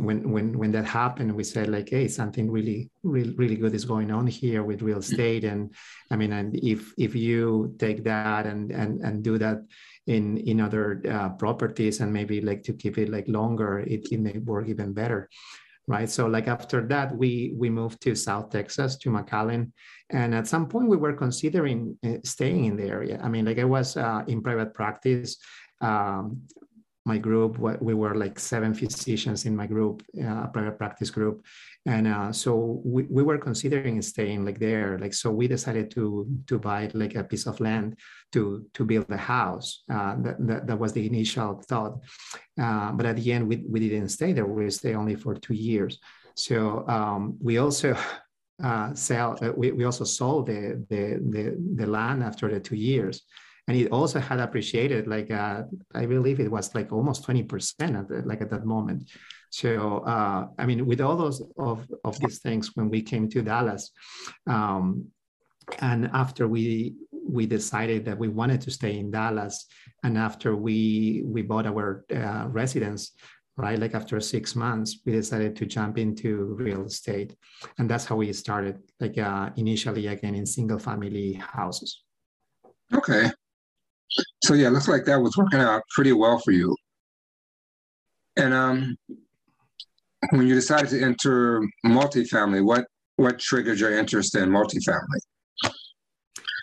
when 0.00 0.30
when 0.30 0.58
when 0.58 0.72
that 0.72 0.84
happened, 0.84 1.34
we 1.34 1.44
said 1.44 1.68
like, 1.68 1.88
hey, 1.88 2.08
something 2.08 2.50
really 2.50 2.90
really 3.02 3.34
really 3.34 3.56
good 3.56 3.74
is 3.74 3.84
going 3.84 4.10
on 4.10 4.26
here 4.26 4.62
with 4.62 4.82
real 4.82 4.98
estate, 4.98 5.44
and 5.44 5.74
I 6.10 6.16
mean, 6.16 6.32
and 6.32 6.54
if 6.56 6.92
if 6.98 7.14
you 7.14 7.74
take 7.78 8.04
that 8.04 8.46
and 8.46 8.70
and 8.70 9.00
and 9.00 9.22
do 9.22 9.38
that 9.38 9.58
in 10.08 10.38
in 10.38 10.60
other 10.60 11.02
uh, 11.08 11.28
properties 11.30 12.00
and 12.00 12.12
maybe 12.12 12.40
like 12.40 12.62
to 12.62 12.72
keep 12.72 12.98
it 12.98 13.08
like 13.08 13.28
longer 13.28 13.80
it, 13.80 14.08
it 14.10 14.20
may 14.20 14.38
work 14.38 14.68
even 14.68 14.92
better 14.92 15.28
right? 15.88 16.10
So 16.10 16.26
like 16.26 16.48
after 16.48 16.86
that 16.88 17.16
we 17.16 17.54
we 17.56 17.70
moved 17.70 18.02
to 18.02 18.14
south 18.14 18.50
texas 18.50 18.96
to 18.98 19.10
mcallen 19.10 19.72
and 20.10 20.34
at 20.34 20.46
some 20.46 20.68
point 20.68 20.88
we 20.88 20.96
were 20.96 21.14
considering 21.14 21.96
uh, 22.04 22.18
staying 22.24 22.66
in 22.66 22.76
the 22.76 22.84
area. 22.84 23.18
I 23.22 23.28
mean 23.28 23.44
like 23.46 23.58
i 23.58 23.64
was 23.64 23.96
uh, 23.96 24.22
in 24.28 24.42
private 24.42 24.74
practice 24.74 25.38
um, 25.80 26.42
my 27.08 27.18
group 27.28 27.52
we 27.88 27.94
were 27.94 28.14
like 28.14 28.38
seven 28.38 28.72
physicians 28.74 29.46
in 29.48 29.54
my 29.60 29.66
group 29.66 29.96
uh, 30.26 30.46
private 30.48 30.76
practice 30.78 31.10
group. 31.10 31.36
And 31.86 32.06
uh, 32.06 32.30
so 32.32 32.82
we, 32.84 33.02
we 33.16 33.22
were 33.22 33.38
considering 33.38 34.02
staying 34.02 34.44
like 34.44 34.58
there. 34.58 34.98
Like 34.98 35.14
so 35.14 35.30
we 35.30 35.48
decided 35.48 35.90
to 35.96 36.02
to 36.50 36.58
buy 36.58 36.90
like 37.02 37.14
a 37.16 37.24
piece 37.24 37.46
of 37.46 37.60
land 37.60 37.96
to 38.34 38.40
to 38.74 38.84
build 38.84 39.06
a 39.10 39.22
house. 39.36 39.68
Uh, 39.90 40.14
that, 40.24 40.36
that, 40.48 40.60
that, 40.66 40.78
was 40.78 40.92
the 40.92 41.06
initial 41.12 41.50
thought. 41.70 41.94
Uh, 42.64 42.92
but 42.92 43.06
at 43.06 43.16
the 43.16 43.32
end 43.34 43.48
we, 43.50 43.56
we 43.72 43.80
didn't 43.80 44.10
stay 44.18 44.32
there. 44.32 44.46
We 44.46 44.70
stayed 44.70 44.94
only 45.02 45.16
for 45.16 45.34
two 45.34 45.58
years. 45.70 45.98
So 46.36 46.86
um, 46.96 47.38
we 47.40 47.58
also 47.64 47.96
uh, 48.68 48.92
sell 48.94 49.38
uh, 49.40 49.52
we, 49.56 49.72
we 49.78 49.84
also 49.84 50.04
sold 50.04 50.42
the, 50.50 50.60
the 50.90 51.02
the 51.34 51.44
the 51.80 51.86
land 51.86 52.22
after 52.22 52.46
the 52.54 52.60
two 52.60 52.76
years 52.90 53.16
and 53.68 53.76
it 53.76 53.92
also 53.92 54.18
had 54.18 54.40
appreciated 54.40 55.06
like 55.06 55.30
uh, 55.30 55.62
i 55.94 56.04
believe 56.06 56.40
it 56.40 56.50
was 56.50 56.74
like 56.74 56.90
almost 56.90 57.24
20% 57.26 57.98
at 58.00 58.08
the, 58.08 58.22
like 58.26 58.40
at 58.40 58.50
that 58.50 58.64
moment. 58.64 59.10
So 59.50 59.98
uh, 59.98 60.46
i 60.58 60.66
mean 60.66 60.84
with 60.86 61.00
all 61.00 61.16
those 61.16 61.42
of, 61.58 61.86
of 62.04 62.18
these 62.20 62.38
things 62.40 62.74
when 62.74 62.90
we 62.90 63.00
came 63.02 63.28
to 63.30 63.42
dallas 63.42 63.90
um, 64.46 65.06
and 65.80 66.10
after 66.12 66.48
we 66.48 66.94
we 67.12 67.46
decided 67.46 68.04
that 68.06 68.18
we 68.18 68.28
wanted 68.28 68.60
to 68.62 68.70
stay 68.70 68.98
in 68.98 69.10
dallas 69.10 69.66
and 70.02 70.18
after 70.18 70.56
we 70.56 71.22
we 71.24 71.42
bought 71.42 71.66
our 71.66 72.04
uh, 72.14 72.46
residence 72.48 73.12
right 73.58 73.78
like 73.78 73.94
after 73.94 74.20
six 74.20 74.54
months 74.54 75.00
we 75.04 75.12
decided 75.12 75.56
to 75.56 75.66
jump 75.66 75.98
into 75.98 76.54
real 76.58 76.84
estate. 76.86 77.34
And 77.78 77.90
that's 77.90 78.04
how 78.04 78.16
we 78.16 78.32
started 78.32 78.78
like 79.00 79.18
uh, 79.18 79.50
initially 79.56 80.06
again 80.06 80.36
in 80.36 80.46
single 80.46 80.78
family 80.78 81.32
houses. 81.32 82.04
Okay 82.94 83.30
so 84.42 84.54
yeah, 84.54 84.68
looks 84.68 84.88
like 84.88 85.04
that 85.04 85.20
was 85.20 85.36
working 85.36 85.60
out 85.60 85.82
pretty 85.94 86.12
well 86.12 86.38
for 86.38 86.52
you. 86.52 86.74
And 88.36 88.54
um, 88.54 88.96
when 90.30 90.46
you 90.46 90.54
decided 90.54 90.90
to 90.90 91.02
enter 91.02 91.62
multifamily, 91.84 92.64
what 92.64 92.86
what 93.16 93.38
triggered 93.38 93.80
your 93.80 93.98
interest 93.98 94.36
in 94.36 94.48
multifamily? 94.48 95.20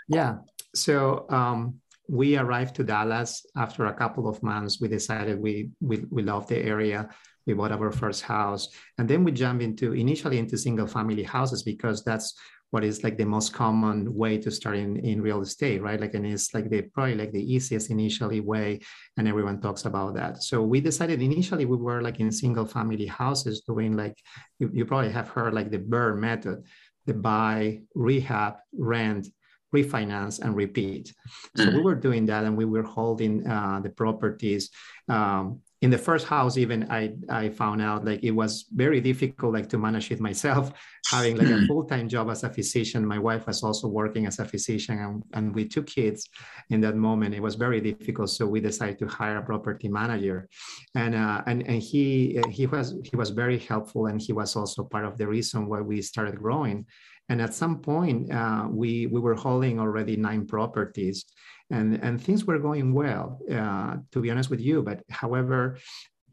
Yeah, 0.08 0.38
so 0.74 1.25
um, 1.30 1.82
we 2.08 2.38
arrived 2.38 2.75
to 2.75 2.84
Dallas 2.84 3.46
after 3.58 3.86
a 3.86 3.94
couple 3.94 4.28
of 4.28 4.42
months. 4.42 4.80
We 4.80 4.88
decided 4.88 5.40
we 5.40 5.72
we 5.82 6.06
we 6.10 6.24
love 6.24 6.48
the 6.48 6.58
area. 6.58 7.10
We 7.46 7.54
bought 7.54 7.72
our 7.72 7.92
first 7.92 8.24
house, 8.24 8.70
and 8.98 9.08
then 9.08 9.24
we 9.24 9.32
jumped 9.32 9.64
into 9.64 9.94
initially 9.94 10.40
into 10.40 10.58
single 10.58 10.88
family 10.88 11.24
houses 11.24 11.62
because 11.64 12.04
that's 12.04 12.34
what 12.75 12.84
is 12.84 13.05
like 13.05 13.17
the 13.17 13.25
most 13.25 13.53
common 13.53 14.13
way 14.13 14.38
to 14.38 14.51
start 14.51 14.75
in, 14.75 14.98
in 14.98 15.22
real 15.22 15.39
estate, 15.39 15.82
right? 15.82 16.01
Like, 16.01 16.13
and 16.13 16.25
it's 16.25 16.53
like 16.53 16.70
the 16.70 16.82
probably 16.82 17.15
like 17.15 17.32
the 17.32 17.53
easiest 17.53 17.89
initially 17.89 18.41
way, 18.41 18.82
and 19.15 19.29
everyone 19.29 19.62
talks 19.62 19.86
about 19.86 20.15
that. 20.15 20.44
So 20.44 20.62
we 20.62 20.82
decided 20.82 21.22
initially 21.22 21.63
we 21.63 21.77
were 21.77 22.01
like 22.01 22.20
in 22.20 22.29
single 22.34 22.65
family 22.65 23.05
houses 23.05 23.62
doing 23.62 23.96
like 23.96 24.17
you, 24.60 24.70
you 24.74 24.84
probably 24.86 25.13
have 25.13 25.29
heard 25.29 25.53
like 25.53 25.72
the 25.72 25.79
BRRRR 25.79 26.17
method, 26.20 26.65
the 27.05 27.13
buy, 27.13 27.79
rehab, 27.94 28.55
rent, 28.74 29.29
refinance 29.74 30.41
and 30.44 30.53
repeat. 30.53 31.13
So 31.55 31.63
mm-hmm. 31.63 31.77
we 31.77 31.82
were 31.82 31.96
doing 31.96 32.25
that 32.25 32.44
and 32.44 32.58
we 32.58 32.65
were 32.65 32.84
holding 32.84 33.48
uh, 33.48 33.79
the 33.86 33.89
properties 33.89 34.70
um, 35.08 35.62
in 35.86 35.92
the 35.92 36.04
first 36.10 36.25
house 36.36 36.54
even 36.63 36.80
i 37.00 37.04
i 37.30 37.44
found 37.62 37.80
out 37.89 38.00
like 38.10 38.22
it 38.30 38.36
was 38.42 38.51
very 38.84 39.00
difficult 39.10 39.54
like 39.58 39.70
to 39.70 39.77
manage 39.77 40.08
it 40.12 40.20
myself 40.20 40.65
having 41.12 41.38
like 41.38 41.50
a 41.50 41.65
full-time 41.68 42.10
job 42.10 42.30
as 42.30 42.44
a 42.44 42.50
physician. 42.50 43.06
My 43.06 43.20
wife 43.20 43.46
was 43.46 43.62
also 43.63 43.88
working 43.88 44.25
as 44.25 44.39
a 44.39 44.46
physician 44.46 44.98
and, 45.00 45.24
and 45.34 45.56
with 45.56 45.70
two 45.70 45.84
kids 45.84 46.30
in 46.70 46.82
that 46.82 46.96
moment. 46.96 47.36
It 47.36 47.42
was 47.42 47.56
very 47.56 47.80
difficult 47.80 48.30
so 48.30 48.48
we 48.48 48.60
decided 48.60 49.00
to 49.00 49.08
hire 49.08 49.38
a 49.38 49.44
property 49.44 49.88
manager. 49.88 50.50
And 50.96 51.13
uh, 51.15 51.44
and 51.46 51.62
and 51.68 51.82
he 51.82 52.42
he 52.50 52.65
was 52.65 52.96
he 53.04 53.15
was 53.15 53.30
very 53.30 53.60
helpful 53.60 54.08
and 54.08 54.20
he 54.20 54.34
was 54.34 54.56
also 54.56 54.84
part 54.84 55.06
of 55.06 55.18
the 55.18 55.27
reason 55.27 55.68
why 55.68 55.82
we 55.82 56.01
started 56.01 56.38
growing 56.38 56.86
and 57.29 57.41
at 57.41 57.53
some 57.53 57.79
point, 57.79 58.32
uh, 58.32 58.67
we, 58.70 59.08
we 59.08 59.20
were 59.20 59.36
holding 59.36 59.79
already 59.79 60.15
nine 60.15 60.46
properties 60.46 61.25
and, 61.72 62.00
and 62.03 62.22
things 62.22 62.46
were 62.46 62.60
going 62.60 62.94
well, 62.94 63.39
uh, 63.51 63.98
to 64.12 64.22
be 64.22 64.29
honest 64.29 64.50
with 64.50 64.62
you. 64.62 64.84
But 64.84 65.01
however, 65.10 65.79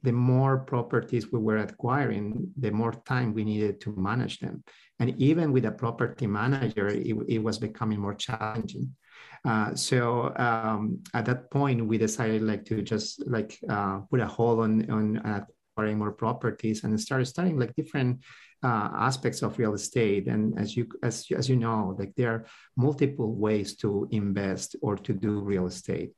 the 0.03 0.13
more 0.13 0.59
properties 0.59 1.33
we 1.33 1.39
were 1.39 1.59
acquiring, 1.59 2.53
the 2.59 2.71
more 2.71 2.93
time 3.07 3.33
we 3.33 3.45
needed 3.45 3.81
to 3.83 3.95
manage 3.97 4.41
them. 4.41 4.63
And 4.99 5.19
even 5.19 5.53
with 5.53 5.65
a 5.65 5.71
property 5.71 6.27
manager, 6.27 6.89
it, 6.89 7.17
it 7.29 7.39
was 7.39 7.59
becoming 7.59 8.01
more 8.01 8.15
challenging. 8.15 8.95
Uh, 9.45 9.75
so 9.75 10.33
um, 10.37 11.01
at 11.15 11.25
that 11.27 11.51
point, 11.51 11.87
we 11.87 11.99
decided 11.99 12.43
like 12.43 12.65
to 12.67 12.83
just 12.83 13.27
like 13.27 13.59
uh, 13.69 14.01
put 14.11 14.21
a 14.21 14.27
hold 14.27 14.61
on 14.61 14.89
on 14.91 15.47
acquiring 15.75 15.99
more 15.99 16.13
properties 16.13 16.85
and 16.85 17.01
start 17.01 17.27
studying 17.27 17.59
like 17.59 17.75
different 17.75 18.21
uh, 18.63 18.91
aspects 18.95 19.43
of 19.43 19.59
real 19.59 19.75
estate. 19.75 20.27
And 20.29 20.59
as 20.59 20.77
you 20.77 20.87
as 21.03 21.27
as 21.37 21.49
you 21.49 21.57
know, 21.57 21.97
like 21.99 22.15
there 22.17 22.31
are 22.31 22.45
multiple 22.77 23.35
ways 23.35 23.77
to 23.77 24.09
invest 24.11 24.77
or 24.83 24.97
to 24.97 25.13
do 25.13 25.41
real 25.41 25.67
estate. 25.67 26.13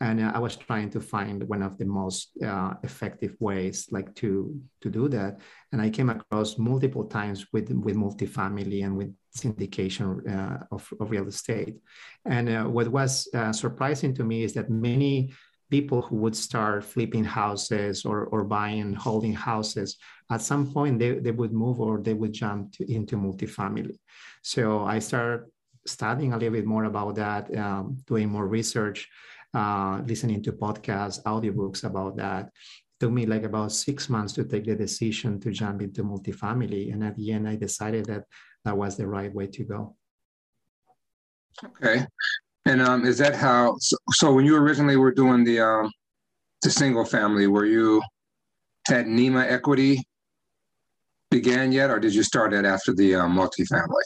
And 0.00 0.20
uh, 0.20 0.32
I 0.34 0.38
was 0.38 0.56
trying 0.56 0.90
to 0.90 1.00
find 1.00 1.42
one 1.48 1.62
of 1.62 1.78
the 1.78 1.84
most 1.84 2.30
uh, 2.42 2.74
effective 2.82 3.36
ways, 3.38 3.88
like 3.90 4.14
to 4.16 4.58
to 4.82 4.90
do 4.90 5.08
that. 5.08 5.40
And 5.72 5.80
I 5.82 5.90
came 5.90 6.10
across 6.10 6.58
multiple 6.58 7.04
times 7.04 7.46
with 7.52 7.70
with 7.70 7.96
multifamily 7.96 8.84
and 8.84 8.96
with 8.96 9.14
syndication 9.36 10.06
uh, 10.28 10.58
of, 10.72 10.92
of 11.00 11.10
real 11.10 11.28
estate. 11.28 11.76
And 12.24 12.48
uh, 12.48 12.64
what 12.64 12.88
was 12.88 13.28
surprising 13.52 14.14
to 14.14 14.24
me 14.24 14.42
is 14.42 14.54
that 14.54 14.70
many 14.70 15.32
people 15.70 16.02
who 16.02 16.16
would 16.16 16.36
start 16.36 16.84
flipping 16.84 17.24
houses 17.24 18.04
or, 18.04 18.26
or 18.26 18.44
buying 18.44 18.92
holding 18.92 19.32
houses, 19.32 19.96
at 20.30 20.42
some 20.42 20.72
point 20.72 20.98
they, 20.98 21.12
they 21.12 21.30
would 21.30 21.52
move 21.52 21.80
or 21.80 22.00
they 22.00 22.14
would 22.14 22.32
jump 22.32 22.72
to, 22.72 22.92
into 22.92 23.16
multifamily. 23.16 23.96
So 24.42 24.84
I 24.84 24.98
started 24.98 25.46
studying 25.86 26.32
a 26.32 26.36
little 26.36 26.52
bit 26.52 26.66
more 26.66 26.84
about 26.84 27.14
that, 27.16 27.56
um, 27.56 27.98
doing 28.06 28.28
more 28.28 28.46
research, 28.46 29.08
uh, 29.54 30.02
listening 30.06 30.42
to 30.42 30.52
podcasts, 30.52 31.22
audiobooks 31.22 31.84
about 31.84 32.16
that. 32.16 32.46
It 32.46 33.00
took 33.00 33.12
me 33.12 33.26
like 33.26 33.44
about 33.44 33.72
six 33.72 34.08
months 34.08 34.32
to 34.34 34.44
take 34.44 34.64
the 34.64 34.76
decision 34.76 35.40
to 35.40 35.50
jump 35.50 35.82
into 35.82 36.04
multifamily. 36.04 36.92
And 36.92 37.02
at 37.04 37.16
the 37.16 37.32
end, 37.32 37.48
I 37.48 37.56
decided 37.56 38.06
that 38.06 38.24
that 38.64 38.76
was 38.76 38.96
the 38.96 39.06
right 39.06 39.32
way 39.32 39.46
to 39.46 39.64
go. 39.64 39.96
Okay. 41.64 42.06
And 42.66 42.82
um, 42.82 43.06
is 43.06 43.18
that 43.18 43.34
how? 43.34 43.76
So, 43.78 43.96
so, 44.10 44.32
when 44.32 44.44
you 44.44 44.56
originally 44.56 44.96
were 44.96 45.12
doing 45.12 45.44
the 45.44 45.60
um, 45.60 45.90
the 46.62 46.70
single 46.70 47.04
family, 47.04 47.46
were 47.46 47.64
you 47.64 48.02
had 48.86 49.06
Nima 49.06 49.50
equity 49.50 50.02
began 51.30 51.72
yet, 51.72 51.90
or 51.90 51.98
did 51.98 52.14
you 52.14 52.22
start 52.22 52.52
it 52.52 52.64
after 52.64 52.92
the 52.92 53.14
uh, 53.14 53.26
multifamily? 53.26 54.04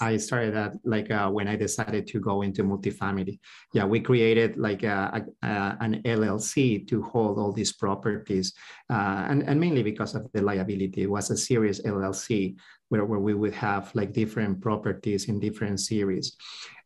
I 0.00 0.16
started 0.16 0.54
that 0.54 0.72
like 0.84 1.10
uh, 1.10 1.28
when 1.30 1.48
I 1.48 1.56
decided 1.56 2.06
to 2.08 2.20
go 2.20 2.42
into 2.42 2.62
multifamily. 2.62 3.38
Yeah, 3.74 3.84
we 3.84 4.00
created 4.00 4.56
like 4.56 4.82
a, 4.82 5.24
a, 5.42 5.46
a, 5.46 5.76
an 5.80 6.02
LLC 6.02 6.86
to 6.88 7.02
hold 7.02 7.38
all 7.38 7.52
these 7.52 7.72
properties, 7.72 8.54
uh, 8.90 9.26
and 9.28 9.42
and 9.42 9.60
mainly 9.60 9.82
because 9.82 10.14
of 10.14 10.30
the 10.32 10.42
liability. 10.42 11.02
It 11.02 11.10
was 11.10 11.30
a 11.30 11.36
series 11.36 11.82
LLC 11.82 12.56
where, 12.88 13.04
where 13.04 13.18
we 13.18 13.34
would 13.34 13.54
have 13.54 13.90
like 13.94 14.12
different 14.12 14.60
properties 14.60 15.28
in 15.28 15.40
different 15.40 15.80
series. 15.80 16.36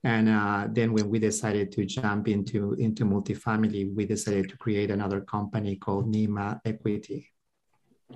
And 0.04 0.28
uh, 0.28 0.68
then 0.70 0.92
when 0.92 1.08
we 1.10 1.18
decided 1.18 1.72
to 1.72 1.84
jump 1.84 2.28
into 2.28 2.72
into 2.74 3.04
multifamily, 3.04 3.94
we 3.94 4.06
decided 4.06 4.48
to 4.48 4.56
create 4.56 4.90
another 4.90 5.20
company 5.20 5.76
called 5.76 6.12
Nima 6.12 6.58
Equity. 6.64 7.28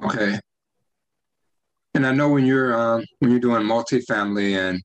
Okay. 0.02 0.38
And 1.94 2.06
I 2.06 2.12
know 2.12 2.30
when 2.30 2.46
you're 2.46 2.74
um, 2.74 3.04
when 3.18 3.30
you're 3.30 3.40
doing 3.40 3.62
multifamily 3.62 4.56
and 4.56 4.82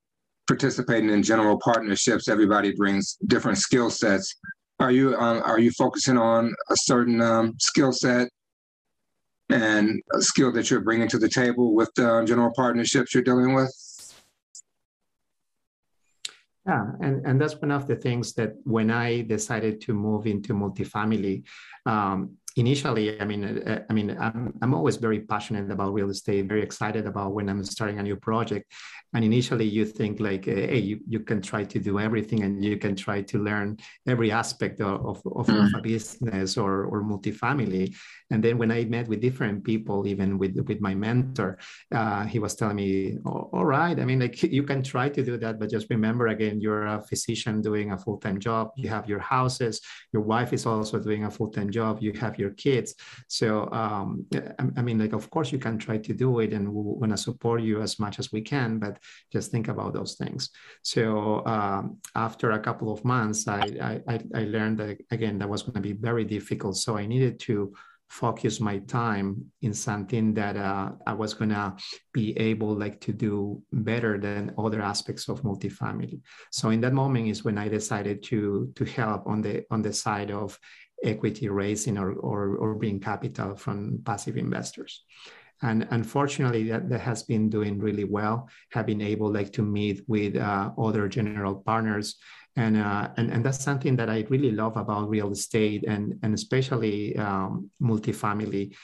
participating 0.47 1.09
in 1.09 1.23
general 1.23 1.57
partnerships, 1.59 2.27
everybody 2.27 2.73
brings 2.75 3.17
different 3.27 3.57
skill 3.57 3.89
sets. 3.89 4.35
Are 4.79 4.91
you 4.91 5.15
um, 5.15 5.41
are 5.43 5.59
you 5.59 5.71
focusing 5.71 6.17
on 6.17 6.53
a 6.69 6.75
certain 6.75 7.21
um, 7.21 7.55
skill 7.59 7.93
set 7.93 8.29
and 9.49 10.01
skill 10.19 10.51
that 10.53 10.69
you're 10.69 10.81
bringing 10.81 11.07
to 11.09 11.17
the 11.17 11.29
table 11.29 11.75
with 11.75 11.91
the 11.95 12.23
general 12.25 12.51
partnerships 12.55 13.13
you're 13.13 13.23
dealing 13.23 13.53
with? 13.53 13.73
Yeah, 16.65 16.85
and, 17.01 17.25
and 17.25 17.41
that's 17.41 17.55
one 17.55 17.71
of 17.71 17.87
the 17.87 17.95
things 17.95 18.33
that 18.33 18.53
when 18.63 18.91
I 18.91 19.21
decided 19.21 19.81
to 19.81 19.93
move 19.93 20.27
into 20.27 20.53
multifamily, 20.53 21.43
um, 21.85 22.37
initially, 22.59 23.19
I 23.19 23.25
mean, 23.25 23.43
uh, 23.43 23.83
I 23.89 23.93
mean, 23.93 24.15
I'm, 24.19 24.53
I'm 24.61 24.73
always 24.73 24.97
very 24.97 25.21
passionate 25.21 25.71
about 25.71 25.93
real 25.93 26.09
estate, 26.09 26.47
very 26.47 26.61
excited 26.61 27.07
about 27.07 27.33
when 27.33 27.49
I'm 27.49 27.63
starting 27.63 27.99
a 27.99 28.03
new 28.03 28.15
project. 28.15 28.71
And 29.13 29.25
initially, 29.25 29.65
you 29.65 29.85
think 29.85 30.19
like, 30.19 30.47
uh, 30.47 30.51
hey, 30.51 30.77
you, 30.77 30.99
you 31.07 31.21
can 31.21 31.41
try 31.41 31.63
to 31.63 31.79
do 31.79 31.99
everything 31.99 32.43
and 32.43 32.63
you 32.63 32.77
can 32.77 32.95
try 32.95 33.21
to 33.23 33.39
learn 33.39 33.77
every 34.07 34.31
aspect 34.31 34.81
of, 34.81 35.03
of, 35.05 35.17
of 35.25 35.47
mm. 35.47 35.77
a 35.77 35.81
business 35.81 36.57
or, 36.57 36.85
or 36.85 37.03
multifamily. 37.03 37.95
And 38.29 38.43
then 38.43 38.59
when 38.59 38.71
I 38.71 38.85
met 38.85 39.07
with 39.07 39.21
different 39.21 39.63
people, 39.63 40.05
even 40.05 40.37
with, 40.37 40.55
with 40.67 40.79
my 40.79 40.93
mentor, 40.93 41.57
uh, 41.91 42.25
he 42.25 42.37
was 42.37 42.55
telling 42.55 42.75
me, 42.75 43.17
all 43.25 43.65
right, 43.65 43.99
I 43.99 44.05
mean, 44.05 44.19
like 44.19 44.43
you 44.57 44.63
can 44.63 44.83
try 44.83 45.09
to 45.09 45.23
do 45.23 45.37
that, 45.37 45.59
but 45.59 45.71
just 45.71 45.89
remember 45.89 46.27
again, 46.27 46.61
you're 46.61 46.85
a 46.85 47.01
physician 47.01 47.61
doing 47.61 47.91
a 47.91 47.97
full-time 47.97 48.39
job. 48.39 48.71
You 48.75 48.89
have 48.89 49.09
your 49.09 49.19
houses. 49.19 49.81
Your 50.13 50.21
wife 50.21 50.53
is 50.53 50.67
also 50.67 50.99
doing 50.99 51.25
a 51.25 51.31
full-time 51.31 51.71
job. 51.71 51.97
You 52.01 52.13
have 52.13 52.37
your 52.49 52.55
kids. 52.55 52.95
So, 53.27 53.69
um, 53.71 54.25
I, 54.33 54.65
I, 54.77 54.81
mean, 54.81 54.99
like, 54.99 55.13
of 55.13 55.29
course 55.29 55.51
you 55.51 55.59
can 55.59 55.77
try 55.77 55.97
to 55.97 56.13
do 56.13 56.39
it 56.39 56.53
and 56.53 56.67
we 56.67 56.81
want 57.01 57.11
to 57.11 57.17
support 57.17 57.61
you 57.61 57.81
as 57.81 57.99
much 57.99 58.19
as 58.19 58.31
we 58.31 58.41
can, 58.41 58.79
but 58.79 58.99
just 59.31 59.51
think 59.51 59.67
about 59.67 59.93
those 59.93 60.15
things. 60.15 60.49
So 60.83 61.45
um, 61.45 61.97
after 62.15 62.51
a 62.51 62.59
couple 62.59 62.91
of 62.91 63.03
months, 63.05 63.47
I, 63.47 64.01
I, 64.07 64.19
I 64.33 64.43
learned 64.43 64.77
that, 64.79 64.97
again, 65.11 65.37
that 65.39 65.49
was 65.49 65.63
going 65.63 65.75
to 65.75 65.81
be 65.81 65.93
very 65.93 66.25
difficult. 66.25 66.77
So 66.77 66.97
I 66.97 67.05
needed 67.05 67.39
to 67.41 67.73
focus 68.09 68.59
my 68.59 68.79
time 68.79 69.45
in 69.61 69.73
something 69.73 70.33
that 70.33 70.57
uh, 70.57 70.91
I 71.05 71.13
was 71.13 71.33
gonna 71.35 71.75
be 72.11 72.37
able 72.37 72.73
like 72.73 72.99
to 73.01 73.13
do 73.13 73.61
better 73.71 74.17
than 74.17 74.53
other 74.57 74.81
aspects 74.81 75.29
of 75.29 75.43
multifamily. 75.43 76.19
So 76.51 76.71
in 76.71 76.81
that 76.81 76.93
moment 76.93 77.27
is 77.27 77.43
when 77.43 77.57
I 77.57 77.67
decided 77.69 78.23
to 78.23 78.71
to 78.75 78.85
help 78.85 79.27
on 79.27 79.41
the 79.41 79.63
on 79.69 79.81
the 79.83 79.93
side 79.93 80.31
of 80.31 80.57
equity 81.03 81.49
raising 81.49 81.97
or 81.97 82.13
or, 82.13 82.55
or 82.57 82.75
bring 82.75 82.99
capital 82.99 83.55
from 83.55 84.01
passive 84.05 84.37
investors. 84.37 85.03
And 85.61 85.85
unfortunately, 85.91 86.69
that, 86.69 86.87
that 86.87 87.01
has 87.01 87.23
been 87.23 87.49
doing 87.49 87.79
really 87.79 88.05
well. 88.05 88.47
Have 88.71 88.85
been 88.85 89.01
able 89.01 89.29
like 89.29 89.51
to 89.53 89.61
meet 89.61 90.03
with 90.07 90.37
uh, 90.37 90.71
other 90.77 91.09
general 91.09 91.55
partners 91.55 92.15
and, 92.55 92.77
uh, 92.77 93.09
and 93.15 93.31
and 93.31 93.45
that's 93.45 93.63
something 93.63 93.95
that 93.95 94.09
I 94.09 94.25
really 94.29 94.51
love 94.51 94.75
about 94.75 95.09
real 95.09 95.31
estate 95.31 95.85
and 95.87 96.19
and 96.23 96.33
especially 96.33 97.15
um, 97.17 97.69
multifamily 97.81 98.75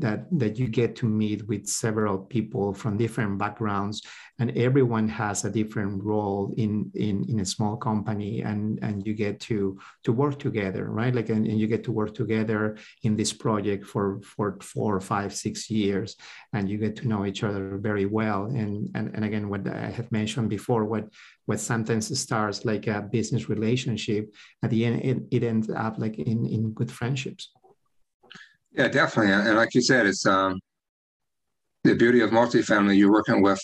that 0.00 0.26
that 0.38 0.58
you 0.58 0.66
get 0.68 0.96
to 0.96 1.06
meet 1.06 1.46
with 1.48 1.66
several 1.66 2.18
people 2.18 2.74
from 2.74 2.96
different 2.96 3.38
backgrounds 3.38 4.02
and 4.38 4.56
everyone 4.56 5.08
has 5.08 5.44
a 5.44 5.50
different 5.50 6.02
role 6.02 6.52
in 6.56 6.90
in 6.94 7.24
in 7.28 7.40
a 7.40 7.44
small 7.44 7.76
company 7.76 8.42
and 8.42 8.78
and 8.82 9.06
you 9.06 9.14
get 9.14 9.40
to 9.40 9.78
to 10.02 10.12
work 10.12 10.38
together 10.38 10.84
right? 10.90 11.14
Like 11.14 11.28
and, 11.28 11.46
and 11.46 11.58
you 11.60 11.66
get 11.66 11.84
to 11.84 11.92
work 11.92 12.14
together 12.14 12.76
in 13.02 13.16
this 13.16 13.32
project 13.32 13.84
for 13.86 14.20
for 14.22 14.58
four 14.60 15.00
five 15.00 15.34
six 15.34 15.70
years 15.70 16.16
and 16.52 16.68
you 16.68 16.78
get 16.78 16.96
to 16.96 17.08
know 17.08 17.26
each 17.26 17.42
other 17.42 17.78
very 17.78 18.06
well. 18.06 18.44
And 18.46 18.90
and, 18.94 19.10
and 19.14 19.24
again 19.24 19.48
what 19.48 19.66
i 19.68 19.90
have 19.90 20.10
mentioned 20.12 20.48
before 20.50 20.84
what 20.84 21.08
what 21.46 21.60
sometimes 21.60 22.18
starts 22.18 22.64
like 22.64 22.86
a 22.86 23.02
business 23.02 23.48
relationship 23.48 24.34
at 24.62 24.70
the 24.70 24.84
end 24.84 25.00
it, 25.02 25.18
it 25.30 25.42
ends 25.42 25.68
up 25.70 25.98
like 25.98 26.18
in 26.18 26.46
in 26.46 26.72
good 26.72 26.90
friendships 26.90 27.50
yeah, 28.74 28.88
definitely. 28.88 29.32
And 29.32 29.56
like 29.56 29.74
you 29.74 29.80
said, 29.80 30.06
it's 30.06 30.26
um, 30.26 30.60
the 31.84 31.94
beauty 31.94 32.20
of 32.20 32.30
multifamily. 32.30 32.96
You're 32.96 33.12
working 33.12 33.42
with 33.42 33.60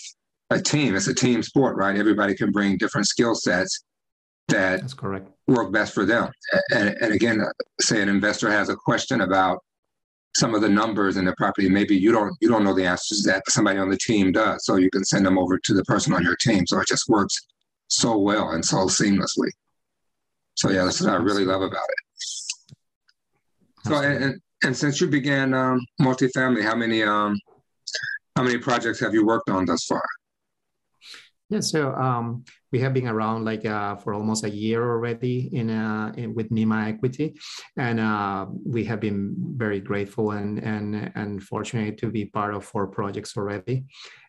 a 0.49 0.61
team. 0.61 0.95
It's 0.95 1.07
a 1.07 1.13
team 1.13 1.43
sport, 1.43 1.75
right? 1.75 1.97
Everybody 1.97 2.35
can 2.35 2.51
bring 2.51 2.77
different 2.77 3.07
skill 3.07 3.35
sets 3.35 3.83
that 4.47 4.81
That's 4.81 4.93
correct. 4.93 5.29
work 5.47 5.71
best 5.71 5.93
for 5.93 6.05
them. 6.05 6.29
And, 6.71 6.89
and 7.01 7.13
again, 7.13 7.41
say 7.79 8.01
an 8.01 8.09
investor 8.09 8.49
has 8.51 8.69
a 8.69 8.75
question 8.75 9.21
about 9.21 9.59
some 10.35 10.55
of 10.55 10.61
the 10.61 10.69
numbers 10.69 11.17
in 11.17 11.25
the 11.25 11.33
property. 11.37 11.69
Maybe 11.69 11.95
you 11.95 12.11
don't 12.11 12.33
you 12.39 12.49
don't 12.49 12.63
know 12.63 12.73
the 12.73 12.85
answers 12.85 13.21
to 13.21 13.31
that, 13.31 13.43
but 13.45 13.51
somebody 13.51 13.79
on 13.79 13.89
the 13.89 13.97
team 13.97 14.31
does. 14.31 14.65
So 14.65 14.77
you 14.77 14.89
can 14.89 15.03
send 15.03 15.25
them 15.25 15.37
over 15.37 15.57
to 15.57 15.73
the 15.73 15.83
person 15.85 16.13
on 16.13 16.23
your 16.23 16.37
team. 16.37 16.65
So 16.67 16.79
it 16.79 16.87
just 16.87 17.09
works 17.09 17.35
so 17.87 18.17
well 18.17 18.51
and 18.51 18.63
so 18.63 18.85
seamlessly. 18.85 19.49
So 20.55 20.69
yeah, 20.69 20.85
that's 20.85 21.01
what 21.01 21.11
I 21.11 21.15
really 21.15 21.45
love 21.45 21.61
about 21.61 21.85
it. 21.89 22.75
So 23.85 23.95
and, 23.95 24.23
and 24.23 24.41
since 24.73 25.01
you 25.01 25.07
began 25.07 25.53
um, 25.53 25.79
multifamily, 25.99 26.63
how 26.63 26.75
many 26.75 27.03
um, 27.03 27.37
how 28.35 28.43
many 28.43 28.57
projects 28.57 28.99
have 28.99 29.13
you 29.13 29.25
worked 29.25 29.49
on 29.49 29.65
thus 29.65 29.85
far? 29.85 30.03
Yeah, 31.49 31.59
so 31.59 31.93
um, 31.95 32.45
we 32.71 32.79
have 32.79 32.93
been 32.93 33.09
around 33.09 33.43
like 33.43 33.65
uh, 33.65 33.97
for 33.97 34.13
almost 34.13 34.45
a 34.45 34.49
year 34.49 34.81
already 34.89 35.49
in, 35.51 35.69
uh, 35.69 36.13
in 36.15 36.33
with 36.33 36.49
Nima 36.49 36.87
Equity, 36.87 37.35
and 37.75 37.99
uh, 37.99 38.45
we 38.65 38.85
have 38.85 39.01
been 39.01 39.35
very 39.57 39.81
grateful 39.81 40.31
and 40.31 40.59
and 40.59 41.11
and 41.15 41.43
fortunate 41.43 41.97
to 41.97 42.07
be 42.09 42.25
part 42.25 42.53
of 42.53 42.63
four 42.63 42.87
projects 42.87 43.35
already 43.35 43.83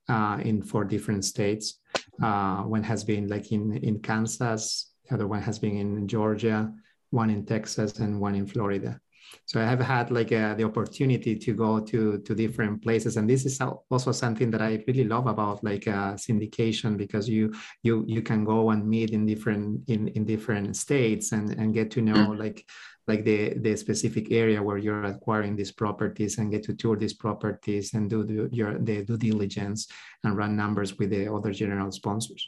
uh, 0.09 0.41
in 0.43 0.63
four 0.63 0.85
different 0.85 1.25
states. 1.25 1.79
Uh, 2.21 2.63
one 2.63 2.83
has 2.83 3.05
been 3.05 3.29
like 3.29 3.53
in 3.53 3.77
in 3.77 4.01
Kansas, 4.01 4.91
the 5.09 5.15
other 5.15 5.29
one 5.29 5.43
has 5.43 5.61
been 5.61 5.77
in 5.77 6.09
Georgia, 6.09 6.73
one 7.11 7.31
in 7.31 7.47
Texas, 7.47 8.01
and 8.01 8.21
one 8.21 8.35
in 8.35 8.49
Florida. 8.49 8.99
So 9.47 9.61
I 9.61 9.65
have 9.65 9.81
had 9.81 10.11
like 10.11 10.33
uh, 10.33 10.55
the 10.55 10.65
opportunity 10.65 11.37
to 11.37 11.55
go 11.55 11.81
to 11.81 12.19
to 12.19 12.35
different 12.35 12.83
places, 12.83 13.17
and 13.17 13.29
this 13.29 13.45
is 13.45 13.61
also 13.91 14.13
something 14.13 14.51
that 14.51 14.63
I 14.63 14.83
really 14.87 15.05
love 15.05 15.27
about 15.27 15.63
like 15.65 15.87
uh, 15.89 16.15
syndication 16.15 16.97
because 16.97 17.29
you 17.29 17.53
you 17.83 18.05
you 18.07 18.23
can 18.23 18.45
go 18.45 18.71
and 18.71 18.89
meet 18.89 19.11
in 19.11 19.27
different 19.27 19.89
in 19.89 20.09
in 20.09 20.25
different 20.25 20.77
states 20.77 21.33
and 21.33 21.51
and 21.51 21.75
get 21.75 21.91
to 21.93 22.01
know 22.01 22.15
mm-hmm. 22.15 22.41
like 22.41 22.65
like 23.09 23.25
the 23.25 23.55
the 23.59 23.77
specific 23.77 24.31
area 24.31 24.63
where 24.63 24.79
you're 24.79 25.05
acquiring 25.05 25.57
these 25.57 25.73
properties 25.73 26.39
and 26.39 26.51
get 26.51 26.63
to 26.65 26.75
tour 26.75 26.97
these 26.97 27.15
properties 27.15 27.95
and 27.95 28.09
do 28.09 28.23
the, 28.25 28.49
your 28.53 28.79
the 28.79 29.05
due 29.05 29.19
diligence 29.19 29.89
and 30.25 30.37
run 30.37 30.57
numbers 30.57 30.99
with 30.99 31.11
the 31.11 31.33
other 31.33 31.53
general 31.53 31.91
sponsors. 31.91 32.47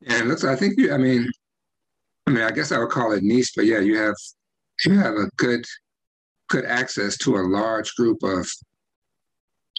Yeah, 0.00 0.22
looks. 0.22 0.44
I 0.44 0.56
think 0.56 0.78
you. 0.78 0.92
I 0.94 0.98
mean, 0.98 1.28
I 2.26 2.30
mean, 2.30 2.44
I 2.44 2.50
guess 2.50 2.72
I 2.72 2.78
would 2.78 2.90
call 2.90 3.12
it 3.12 3.22
niche, 3.22 3.52
but 3.56 3.66
yeah, 3.66 3.80
you 3.80 3.96
have 3.98 4.14
you 4.84 4.98
have 4.98 5.14
a 5.14 5.28
good 5.36 5.64
good 6.48 6.64
access 6.64 7.16
to 7.18 7.36
a 7.36 7.48
large 7.48 7.94
group 7.94 8.22
of 8.22 8.48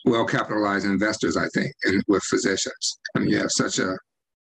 well 0.06 0.26
capitalized 0.26 0.86
investors. 0.86 1.38
I 1.38 1.48
think, 1.50 1.74
and 1.84 2.04
with 2.08 2.24
physicians. 2.24 3.00
I 3.16 3.20
mean, 3.20 3.30
you 3.30 3.38
have 3.40 3.52
such 3.52 3.80
a 3.80 3.98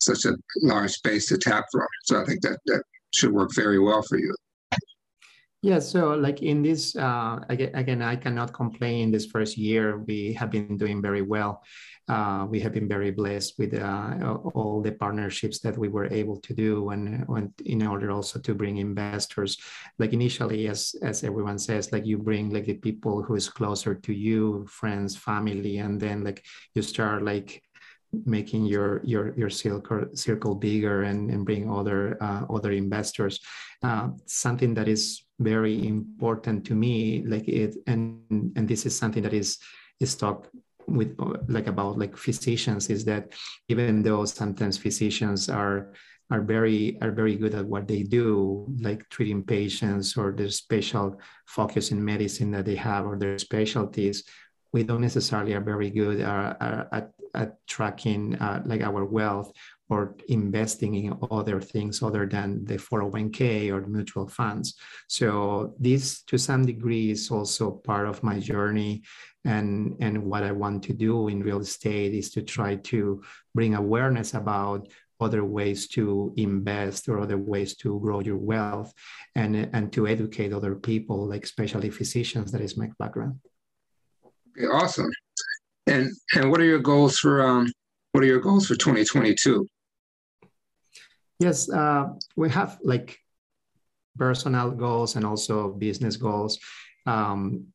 such 0.01 0.25
a 0.25 0.35
large 0.63 1.01
base 1.03 1.27
to 1.27 1.39
tap 1.39 1.67
from. 1.71 1.87
So 2.05 2.21
I 2.21 2.25
think 2.25 2.43
that 2.43 2.59
that 2.67 2.83
should 3.13 3.33
work 3.33 3.51
very 3.55 3.79
well 3.79 4.03
for 4.03 4.19
you. 4.19 4.35
Yeah, 5.63 5.79
so 5.79 6.15
like 6.15 6.41
in 6.43 6.63
this, 6.63 6.97
uh, 6.97 7.39
again, 7.51 8.01
I 8.01 8.17
cannot 8.17 8.55
complain. 8.55 9.11
This 9.11 9.27
first 9.27 9.59
year, 9.59 9.99
we 9.99 10.33
have 10.33 10.51
been 10.51 10.79
doing 10.79 11.03
very 11.03 11.21
well. 11.21 11.63
Uh, 12.09 12.47
we 12.49 12.61
have 12.61 12.73
been 12.73 12.89
very 12.89 13.11
blessed 13.11 13.59
with 13.59 13.75
uh, 13.75 14.39
all 14.55 14.81
the 14.81 14.93
partnerships 14.93 15.61
that 15.61 15.77
we 15.77 15.89
were 15.89 16.07
able 16.07 16.41
to 16.41 16.55
do, 16.55 16.89
and, 16.91 17.27
and, 17.29 17.53
in 17.67 17.87
order 17.87 18.11
also 18.11 18.41
to 18.41 18.55
bring 18.55 18.79
investors. 18.79 19.59
Like 19.99 20.15
initially, 20.15 20.67
as 20.67 20.95
as 21.03 21.25
everyone 21.25 21.59
says, 21.59 21.93
like 21.93 22.07
you 22.07 22.17
bring 22.17 22.49
like 22.51 22.65
the 22.65 22.75
people 22.75 23.23
who 23.23 23.35
is 23.35 23.51
closer 23.51 23.95
to 23.95 24.13
you, 24.15 24.67
friends, 24.67 25.15
family, 25.15 25.77
and 25.77 26.01
then 26.01 26.25
like 26.25 26.43
you 26.75 26.81
start 26.81 27.23
like 27.23 27.63
making 28.27 28.67
your 28.67 29.01
your 29.05 29.35
your 29.37 29.51
circle 29.51 30.07
circle 30.15 30.55
bigger 30.55 31.03
and, 31.03 31.31
and 31.31 31.45
bring 31.45 31.71
other 31.71 32.17
uh, 32.23 32.45
other 32.51 32.73
investors. 32.73 33.41
Uh, 33.83 34.09
something 34.27 34.75
that 34.75 34.89
is 34.89 35.23
very 35.39 35.87
important 35.87 36.67
to 36.67 36.75
me 36.75 37.25
like 37.27 37.49
it 37.49 37.77
and 37.87 38.21
and 38.57 38.69
this 38.69 38.85
is 38.85 38.97
something 38.97 39.23
that 39.23 39.33
is 39.33 39.59
is 39.99 40.15
talked 40.15 40.49
with 40.87 41.17
like 41.49 41.67
about 41.67 41.99
like 41.99 42.17
physicians 42.17 42.91
is 42.91 43.05
that 43.05 43.33
even 43.69 44.03
though 44.03 44.25
sometimes 44.25 44.77
physicians 44.77 45.49
are 45.49 45.93
are 46.31 46.43
very 46.43 46.99
are 47.01 47.11
very 47.11 47.37
good 47.37 47.55
at 47.55 47.65
what 47.65 47.89
they 47.89 48.03
do 48.03 48.67
like 48.81 49.09
treating 49.09 49.43
patients 49.43 50.17
or 50.17 50.33
their 50.33 50.51
special 50.51 51.19
focus 51.47 51.91
in 51.91 52.05
medicine 52.05 52.51
that 52.51 52.65
they 52.65 52.77
have 52.77 53.07
or 53.07 53.17
their 53.17 53.39
specialties 53.39 54.25
we 54.73 54.83
don't 54.83 55.01
necessarily 55.01 55.55
are 55.55 55.61
very 55.61 55.91
good 55.91 56.21
uh, 56.21 56.55
uh 56.61 56.85
at, 56.93 57.11
at 57.35 57.57
tracking 57.67 58.35
uh, 58.37 58.63
like 58.65 58.83
our 58.83 59.05
wealth 59.05 59.53
or 59.91 60.15
investing 60.29 60.95
in 60.95 61.19
other 61.31 61.61
things 61.61 62.03
other 62.03 62.27
than 62.27 62.65
the 62.65 62.77
401k 62.77 63.73
or 63.73 63.87
mutual 63.87 64.29
funds. 64.29 64.77
So 65.09 65.75
this 65.79 66.23
to 66.25 66.39
some 66.39 66.65
degree 66.65 67.11
is 67.11 67.31
also 67.31 67.73
part 67.73 68.07
of 68.07 68.23
my 68.23 68.39
journey. 68.39 69.03
And 69.45 69.97
and 70.01 70.25
what 70.25 70.45
I 70.45 70.53
want 70.53 70.85
to 70.85 70.93
do 70.93 71.29
in 71.29 71.43
real 71.43 71.61
estate 71.61 72.15
is 72.15 72.31
to 72.33 72.43
try 72.43 72.77
to 72.77 73.23
bring 73.55 73.75
awareness 73.75 74.35
about 74.35 74.89
other 75.19 75.45
ways 75.45 75.87
to 75.89 76.33
invest 76.37 77.09
or 77.09 77.21
other 77.21 77.37
ways 77.37 77.77
to 77.77 77.99
grow 78.01 78.21
your 78.21 78.39
wealth 78.39 78.93
and 79.35 79.57
and 79.73 79.93
to 79.93 80.07
educate 80.07 80.53
other 80.53 80.75
people 80.75 81.27
like 81.27 81.45
especially 81.45 81.91
physicians. 81.91 82.53
That 82.53 82.61
is 82.61 82.77
my 82.77 82.91
background. 82.99 83.41
Okay 84.57 84.67
awesome 84.67 85.11
and 85.91 86.11
and 86.35 86.51
what 86.51 86.61
are 86.61 86.65
your 86.65 86.79
goals 86.79 87.19
for 87.19 87.47
um 87.47 87.71
what 88.13 88.23
are 88.25 88.27
your 88.27 88.41
goals 88.41 88.67
for 88.67 88.75
2022 88.75 89.67
Yes, 91.41 91.71
uh, 91.71 92.09
we 92.37 92.51
have 92.51 92.79
like 92.85 93.19
personal 94.17 94.71
goals 94.71 95.17
and 95.17 95.25
also 95.25 95.73
business 95.73 96.17
goals. 96.17 96.59
Um, 97.07 97.73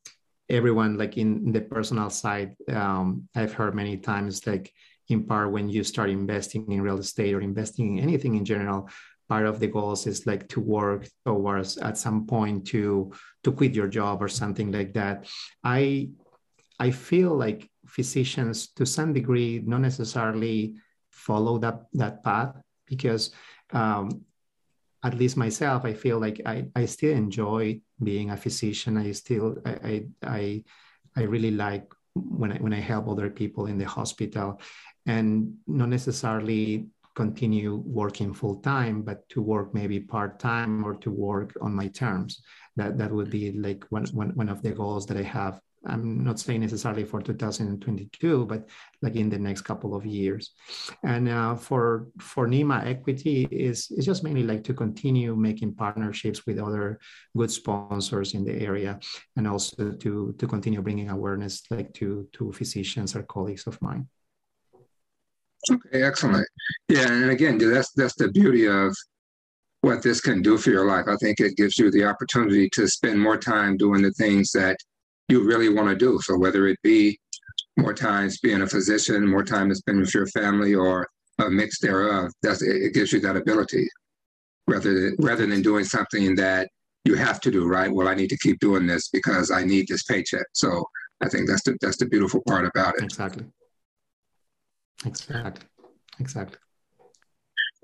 everyone, 0.47 0.99
like 0.99 1.17
in 1.17 1.51
the 1.51 1.61
personal 1.61 2.11
side, 2.11 2.55
um, 2.71 3.27
I've 3.35 3.53
heard 3.53 3.73
many 3.73 3.97
times, 3.97 4.45
like 4.45 4.71
in 5.09 5.23
part 5.23 5.51
when 5.51 5.67
you 5.67 5.83
start 5.83 6.11
investing 6.11 6.71
in 6.71 6.81
real 6.83 6.99
estate 6.99 7.33
or 7.33 7.41
investing 7.41 7.97
in 7.97 8.03
anything 8.03 8.35
in 8.35 8.45
general, 8.45 8.87
part 9.27 9.47
of 9.47 9.59
the 9.59 9.67
goals 9.67 10.05
is 10.05 10.27
like 10.27 10.47
to 10.49 10.59
work 10.59 11.09
towards 11.25 11.77
at 11.77 11.97
some 11.97 12.27
point 12.27 12.67
to 12.67 13.11
to 13.43 13.51
quit 13.51 13.73
your 13.73 13.87
job 13.87 14.21
or 14.21 14.27
something 14.27 14.71
like 14.71 14.93
that. 14.93 15.25
I 15.63 16.09
I 16.79 16.91
feel 16.91 17.35
like 17.35 17.69
physicians 17.85 18.67
to 18.73 18.85
some 18.85 19.13
degree 19.13 19.61
not 19.65 19.81
necessarily 19.81 20.75
follow 21.11 21.57
that 21.59 21.85
that 21.93 22.23
path 22.23 22.55
because 22.85 23.31
um, 23.71 24.25
at 25.03 25.13
least 25.13 25.37
myself, 25.37 25.85
I 25.85 25.93
feel 25.93 26.19
like 26.19 26.41
I, 26.45 26.65
I 26.75 26.85
still 26.85 27.15
enjoy 27.15 27.79
being 28.01 28.31
a 28.31 28.37
physician. 28.37 28.97
I 28.97 29.11
still 29.11 29.57
I 29.65 30.05
I 30.23 30.63
I 31.15 31.21
really 31.23 31.51
like 31.51 31.85
when 32.13 32.51
I 32.51 32.57
when 32.57 32.73
I 32.73 32.79
help 32.79 33.07
other 33.07 33.29
people 33.29 33.67
in 33.67 33.77
the 33.77 33.85
hospital, 33.85 34.59
and 35.05 35.53
not 35.67 35.89
necessarily 35.89 36.87
continue 37.15 37.75
working 37.85 38.33
full 38.33 38.57
time, 38.57 39.01
but 39.01 39.27
to 39.29 39.41
work 39.41 39.73
maybe 39.73 39.99
part 39.99 40.37
time 40.39 40.83
or 40.83 40.95
to 40.95 41.11
work 41.11 41.53
on 41.61 41.73
my 41.73 41.87
terms. 41.87 42.41
That 42.75 42.97
that 42.97 43.11
would 43.11 43.29
be 43.29 43.53
like 43.53 43.85
one, 43.89 44.05
one, 44.07 44.31
one 44.35 44.49
of 44.49 44.61
the 44.61 44.71
goals 44.71 45.05
that 45.05 45.17
I 45.17 45.23
have 45.23 45.61
I'm 45.85 46.23
not 46.23 46.39
saying 46.39 46.61
necessarily 46.61 47.03
for 47.03 47.21
2022, 47.21 48.45
but 48.45 48.67
like 49.01 49.15
in 49.15 49.29
the 49.29 49.37
next 49.39 49.61
couple 49.61 49.95
of 49.95 50.05
years. 50.05 50.51
And 51.03 51.29
uh, 51.29 51.55
for 51.55 52.07
for 52.19 52.47
Nima 52.47 52.85
equity 52.85 53.47
is 53.51 53.91
is 53.91 54.05
just 54.05 54.23
mainly 54.23 54.43
like 54.43 54.63
to 54.65 54.73
continue 54.73 55.35
making 55.35 55.75
partnerships 55.75 56.45
with 56.45 56.59
other 56.59 56.99
good 57.35 57.51
sponsors 57.51 58.33
in 58.33 58.43
the 58.43 58.53
area, 58.53 58.99
and 59.35 59.47
also 59.47 59.91
to 59.91 60.35
to 60.37 60.47
continue 60.47 60.81
bringing 60.81 61.09
awareness 61.09 61.63
like 61.69 61.93
to 61.95 62.27
to 62.33 62.51
physicians 62.51 63.15
or 63.15 63.23
colleagues 63.23 63.67
of 63.67 63.81
mine. 63.81 64.07
Okay, 65.71 66.03
excellent. 66.03 66.47
Yeah, 66.89 67.11
and 67.11 67.31
again, 67.31 67.57
that's 67.57 67.91
that's 67.91 68.15
the 68.15 68.31
beauty 68.31 68.67
of 68.67 68.95
what 69.85 70.01
this 70.01 70.19
can 70.19 70.41
do 70.41 70.57
for 70.57 70.71
your 70.71 70.87
life. 70.87 71.05
I 71.07 71.15
think 71.17 71.39
it 71.39 71.57
gives 71.57 71.77
you 71.77 71.91
the 71.91 72.05
opportunity 72.05 72.69
to 72.71 72.87
spend 72.87 73.19
more 73.19 73.37
time 73.37 73.77
doing 73.77 74.01
the 74.01 74.11
things 74.11 74.51
that 74.51 74.77
you 75.29 75.43
really 75.43 75.69
want 75.69 75.89
to 75.89 75.95
do. 75.95 76.19
So 76.21 76.37
whether 76.37 76.67
it 76.67 76.77
be 76.83 77.19
more 77.77 77.93
times 77.93 78.39
being 78.39 78.61
a 78.61 78.67
physician, 78.67 79.27
more 79.27 79.43
time 79.43 79.69
to 79.69 79.75
spend 79.75 79.99
with 79.99 80.13
your 80.13 80.27
family, 80.27 80.73
or 80.73 81.07
a 81.39 81.49
mix 81.49 81.79
thereof, 81.79 82.31
that's 82.41 82.61
it 82.61 82.93
gives 82.93 83.11
you 83.11 83.19
that 83.21 83.35
ability 83.35 83.87
rather 84.67 84.93
than 84.93 85.15
rather 85.19 85.45
than 85.45 85.61
doing 85.61 85.85
something 85.85 86.35
that 86.35 86.69
you 87.03 87.15
have 87.15 87.39
to 87.41 87.51
do. 87.51 87.67
Right? 87.67 87.91
Well, 87.91 88.07
I 88.07 88.15
need 88.15 88.29
to 88.29 88.37
keep 88.37 88.59
doing 88.59 88.87
this 88.87 89.09
because 89.09 89.51
I 89.51 89.63
need 89.63 89.87
this 89.87 90.03
paycheck. 90.03 90.45
So 90.53 90.85
I 91.21 91.29
think 91.29 91.47
that's 91.47 91.63
the 91.63 91.77
that's 91.81 91.97
the 91.97 92.05
beautiful 92.05 92.41
part 92.47 92.65
about 92.65 92.95
it. 92.97 93.03
Exactly. 93.03 93.45
Exactly. 95.05 95.67
Exactly. 96.19 96.57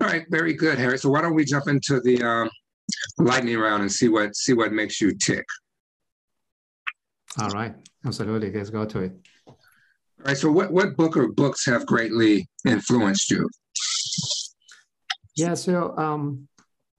All 0.00 0.08
right, 0.08 0.24
very 0.30 0.54
good, 0.54 0.78
Harry. 0.78 0.98
So 0.98 1.10
why 1.10 1.20
don't 1.20 1.34
we 1.34 1.44
jump 1.44 1.68
into 1.68 2.00
the 2.00 2.22
um, 2.22 2.50
lightning 3.18 3.58
round 3.58 3.82
and 3.82 3.92
see 3.92 4.08
what 4.08 4.34
see 4.34 4.52
what 4.52 4.72
makes 4.72 5.00
you 5.00 5.16
tick? 5.16 5.44
All 7.40 7.48
right, 7.50 7.74
absolutely. 8.04 8.50
Let's 8.52 8.70
go 8.70 8.84
to 8.84 8.98
it. 9.00 9.12
All 9.46 9.56
right. 10.24 10.36
So, 10.36 10.50
what 10.52 10.72
what 10.72 10.96
book 10.96 11.16
or 11.16 11.28
books 11.32 11.64
have 11.66 11.86
greatly 11.86 12.48
influenced 12.66 13.30
you? 13.30 13.48
Yeah. 15.36 15.54
So, 15.54 15.96
um, 15.96 16.48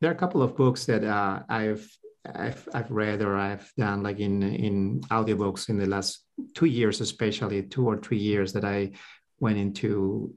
there 0.01 0.09
are 0.09 0.15
a 0.15 0.17
couple 0.17 0.41
of 0.41 0.55
books 0.55 0.85
that 0.85 1.03
uh, 1.03 1.43
I've 1.47 1.87
I've 2.25 2.67
I've 2.73 2.91
read 2.91 3.21
or 3.21 3.37
I've 3.37 3.71
done 3.77 4.01
like 4.01 4.19
in 4.19 4.41
in 4.43 5.01
audiobooks 5.11 5.69
in 5.69 5.77
the 5.77 5.85
last 5.85 6.23
two 6.55 6.65
years, 6.65 7.01
especially 7.01 7.63
two 7.63 7.87
or 7.87 7.97
three 7.97 8.17
years 8.17 8.53
that 8.53 8.65
I 8.65 8.91
went 9.39 9.57
into 9.57 10.33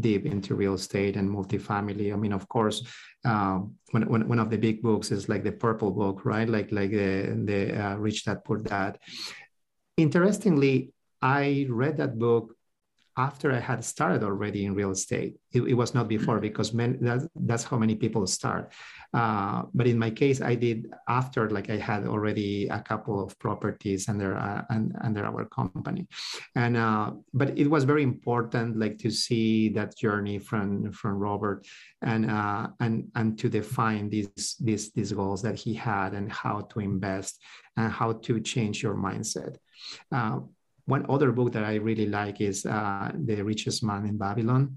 deep 0.00 0.26
into 0.26 0.54
real 0.54 0.74
estate 0.74 1.16
and 1.16 1.28
multifamily. 1.28 2.12
I 2.12 2.16
mean, 2.16 2.32
of 2.32 2.48
course, 2.48 2.82
um, 3.24 3.74
one, 3.90 4.08
one, 4.08 4.28
one 4.28 4.38
of 4.38 4.50
the 4.50 4.58
big 4.58 4.82
books 4.82 5.10
is 5.10 5.28
like 5.28 5.44
the 5.44 5.52
Purple 5.52 5.90
Book, 5.90 6.24
right? 6.24 6.48
Like 6.48 6.72
like 6.72 6.90
the 6.90 7.40
the 7.44 7.60
uh, 7.82 7.96
Rich 7.96 8.24
Dad 8.24 8.44
Poor 8.44 8.58
Dad. 8.58 8.98
Interestingly, 9.96 10.92
I 11.20 11.66
read 11.68 11.96
that 11.98 12.18
book 12.18 12.56
after 13.16 13.52
I 13.52 13.58
had 13.58 13.84
started 13.84 14.22
already 14.22 14.64
in 14.64 14.74
real 14.74 14.92
estate. 14.92 15.36
It, 15.52 15.62
it 15.62 15.74
was 15.74 15.94
not 15.94 16.08
before 16.08 16.36
mm-hmm. 16.36 16.42
because 16.42 16.72
men, 16.72 16.98
that, 17.02 17.28
that's 17.34 17.64
how 17.64 17.76
many 17.76 17.94
people 17.94 18.26
start. 18.26 18.72
Uh, 19.12 19.62
but 19.74 19.88
in 19.88 19.98
my 19.98 20.10
case, 20.10 20.40
I 20.40 20.54
did 20.54 20.86
after 21.08 21.50
like 21.50 21.68
I 21.68 21.76
had 21.76 22.06
already 22.06 22.68
a 22.68 22.80
couple 22.80 23.22
of 23.22 23.36
properties 23.40 24.08
under 24.08 24.36
uh, 24.36 24.62
under 25.02 25.24
our 25.24 25.46
company, 25.46 26.06
and 26.54 26.76
uh, 26.76 27.10
but 27.34 27.58
it 27.58 27.68
was 27.68 27.82
very 27.82 28.04
important 28.04 28.78
like 28.78 28.98
to 28.98 29.10
see 29.10 29.68
that 29.70 29.96
journey 29.96 30.38
from 30.38 30.92
from 30.92 31.18
Robert 31.18 31.66
and 32.02 32.30
uh, 32.30 32.68
and 32.78 33.08
and 33.16 33.36
to 33.40 33.48
define 33.48 34.10
these 34.10 34.54
these 34.60 34.92
these 34.92 35.12
goals 35.12 35.42
that 35.42 35.56
he 35.56 35.74
had 35.74 36.14
and 36.14 36.30
how 36.30 36.60
to 36.70 36.78
invest 36.78 37.42
and 37.76 37.90
how 37.90 38.12
to 38.12 38.40
change 38.40 38.80
your 38.80 38.94
mindset. 38.94 39.56
Uh, 40.12 40.40
one 40.90 41.06
other 41.08 41.30
book 41.32 41.52
that 41.52 41.64
I 41.64 41.76
really 41.76 42.06
like 42.06 42.40
is 42.40 42.66
uh, 42.66 43.12
The 43.14 43.42
Richest 43.42 43.82
Man 43.82 44.06
in 44.06 44.18
Babylon, 44.18 44.76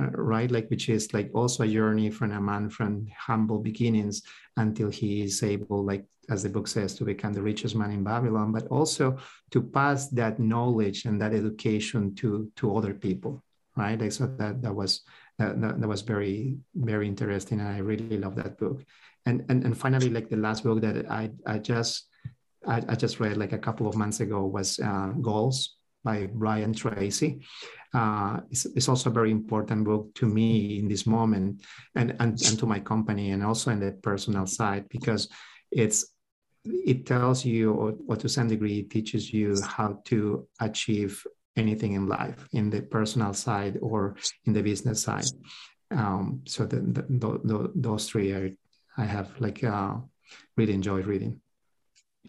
uh, 0.00 0.10
right? 0.12 0.50
Like, 0.50 0.68
which 0.70 0.88
is 0.88 1.12
like 1.12 1.30
also 1.34 1.62
a 1.64 1.68
journey 1.68 2.10
from 2.10 2.32
a 2.32 2.40
man 2.40 2.70
from 2.70 3.06
humble 3.28 3.58
beginnings 3.58 4.22
until 4.56 4.90
he 4.90 5.22
is 5.22 5.42
able, 5.42 5.84
like, 5.84 6.04
as 6.30 6.42
the 6.42 6.48
book 6.48 6.68
says, 6.68 6.94
to 6.94 7.04
become 7.04 7.32
the 7.32 7.42
richest 7.42 7.74
man 7.74 7.90
in 7.90 8.04
Babylon, 8.04 8.52
but 8.52 8.66
also 8.68 9.18
to 9.50 9.60
pass 9.62 10.08
that 10.08 10.38
knowledge 10.38 11.04
and 11.04 11.20
that 11.20 11.34
education 11.34 12.14
to 12.14 12.50
to 12.56 12.76
other 12.76 12.94
people, 12.94 13.42
right? 13.76 14.00
Like, 14.00 14.12
so 14.12 14.26
that 14.38 14.62
that 14.62 14.74
was 14.74 15.02
that, 15.38 15.60
that, 15.60 15.80
that 15.80 15.88
was 15.88 16.02
very 16.02 16.58
very 16.74 17.06
interesting, 17.08 17.60
and 17.60 17.68
I 17.68 17.78
really 17.78 18.16
love 18.16 18.36
that 18.36 18.58
book. 18.58 18.84
And 19.26 19.44
and 19.48 19.64
and 19.64 19.76
finally, 19.76 20.10
like 20.10 20.28
the 20.28 20.36
last 20.46 20.62
book 20.62 20.80
that 20.82 21.10
I 21.10 21.30
I 21.46 21.58
just 21.58 22.09
I, 22.66 22.82
I, 22.88 22.94
just 22.94 23.20
read 23.20 23.36
like 23.36 23.52
a 23.52 23.58
couple 23.58 23.86
of 23.86 23.96
months 23.96 24.20
ago 24.20 24.44
was 24.44 24.78
uh, 24.80 25.12
Goals 25.20 25.76
by 26.04 26.28
Brian 26.32 26.72
Tracy. 26.72 27.40
Uh, 27.92 28.40
it's, 28.50 28.66
it's, 28.66 28.88
also 28.88 29.10
a 29.10 29.12
very 29.12 29.30
important 29.30 29.84
book 29.84 30.14
to 30.14 30.26
me 30.26 30.78
in 30.78 30.88
this 30.88 31.06
moment 31.06 31.62
and, 31.96 32.10
and, 32.20 32.40
and 32.42 32.58
to 32.58 32.66
my 32.66 32.78
company 32.78 33.32
and 33.32 33.44
also 33.44 33.70
in 33.70 33.80
the 33.80 33.92
personal 34.02 34.46
side 34.46 34.88
because 34.90 35.28
it's 35.72 36.06
it 36.64 37.06
tells 37.06 37.44
you 37.44 37.72
or, 37.72 37.94
or 38.06 38.16
to 38.16 38.28
some 38.28 38.46
degree 38.46 38.82
teaches 38.82 39.32
you 39.32 39.56
how 39.62 39.98
to 40.04 40.46
achieve 40.60 41.26
anything 41.56 41.94
in 41.94 42.06
life 42.06 42.46
in 42.52 42.70
the 42.70 42.82
personal 42.82 43.32
side 43.32 43.78
or 43.80 44.14
in 44.44 44.52
the 44.52 44.62
business 44.62 45.02
side 45.02 45.24
um, 45.90 46.42
so 46.46 46.64
the, 46.66 46.76
the, 46.76 47.40
the, 47.44 47.72
those 47.74 48.08
three 48.08 48.30
are 48.32 48.50
i 48.98 49.04
have 49.04 49.28
like 49.40 49.64
uh, 49.64 49.94
really 50.56 50.74
enjoyed 50.74 51.06
reading 51.06 51.40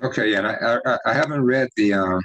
Okay, 0.04 0.32
yeah, 0.32 0.56
I, 0.86 0.92
I, 0.92 0.98
I 1.06 1.14
haven't 1.14 1.44
read 1.44 1.70
the 1.76 1.94
um, 1.94 2.22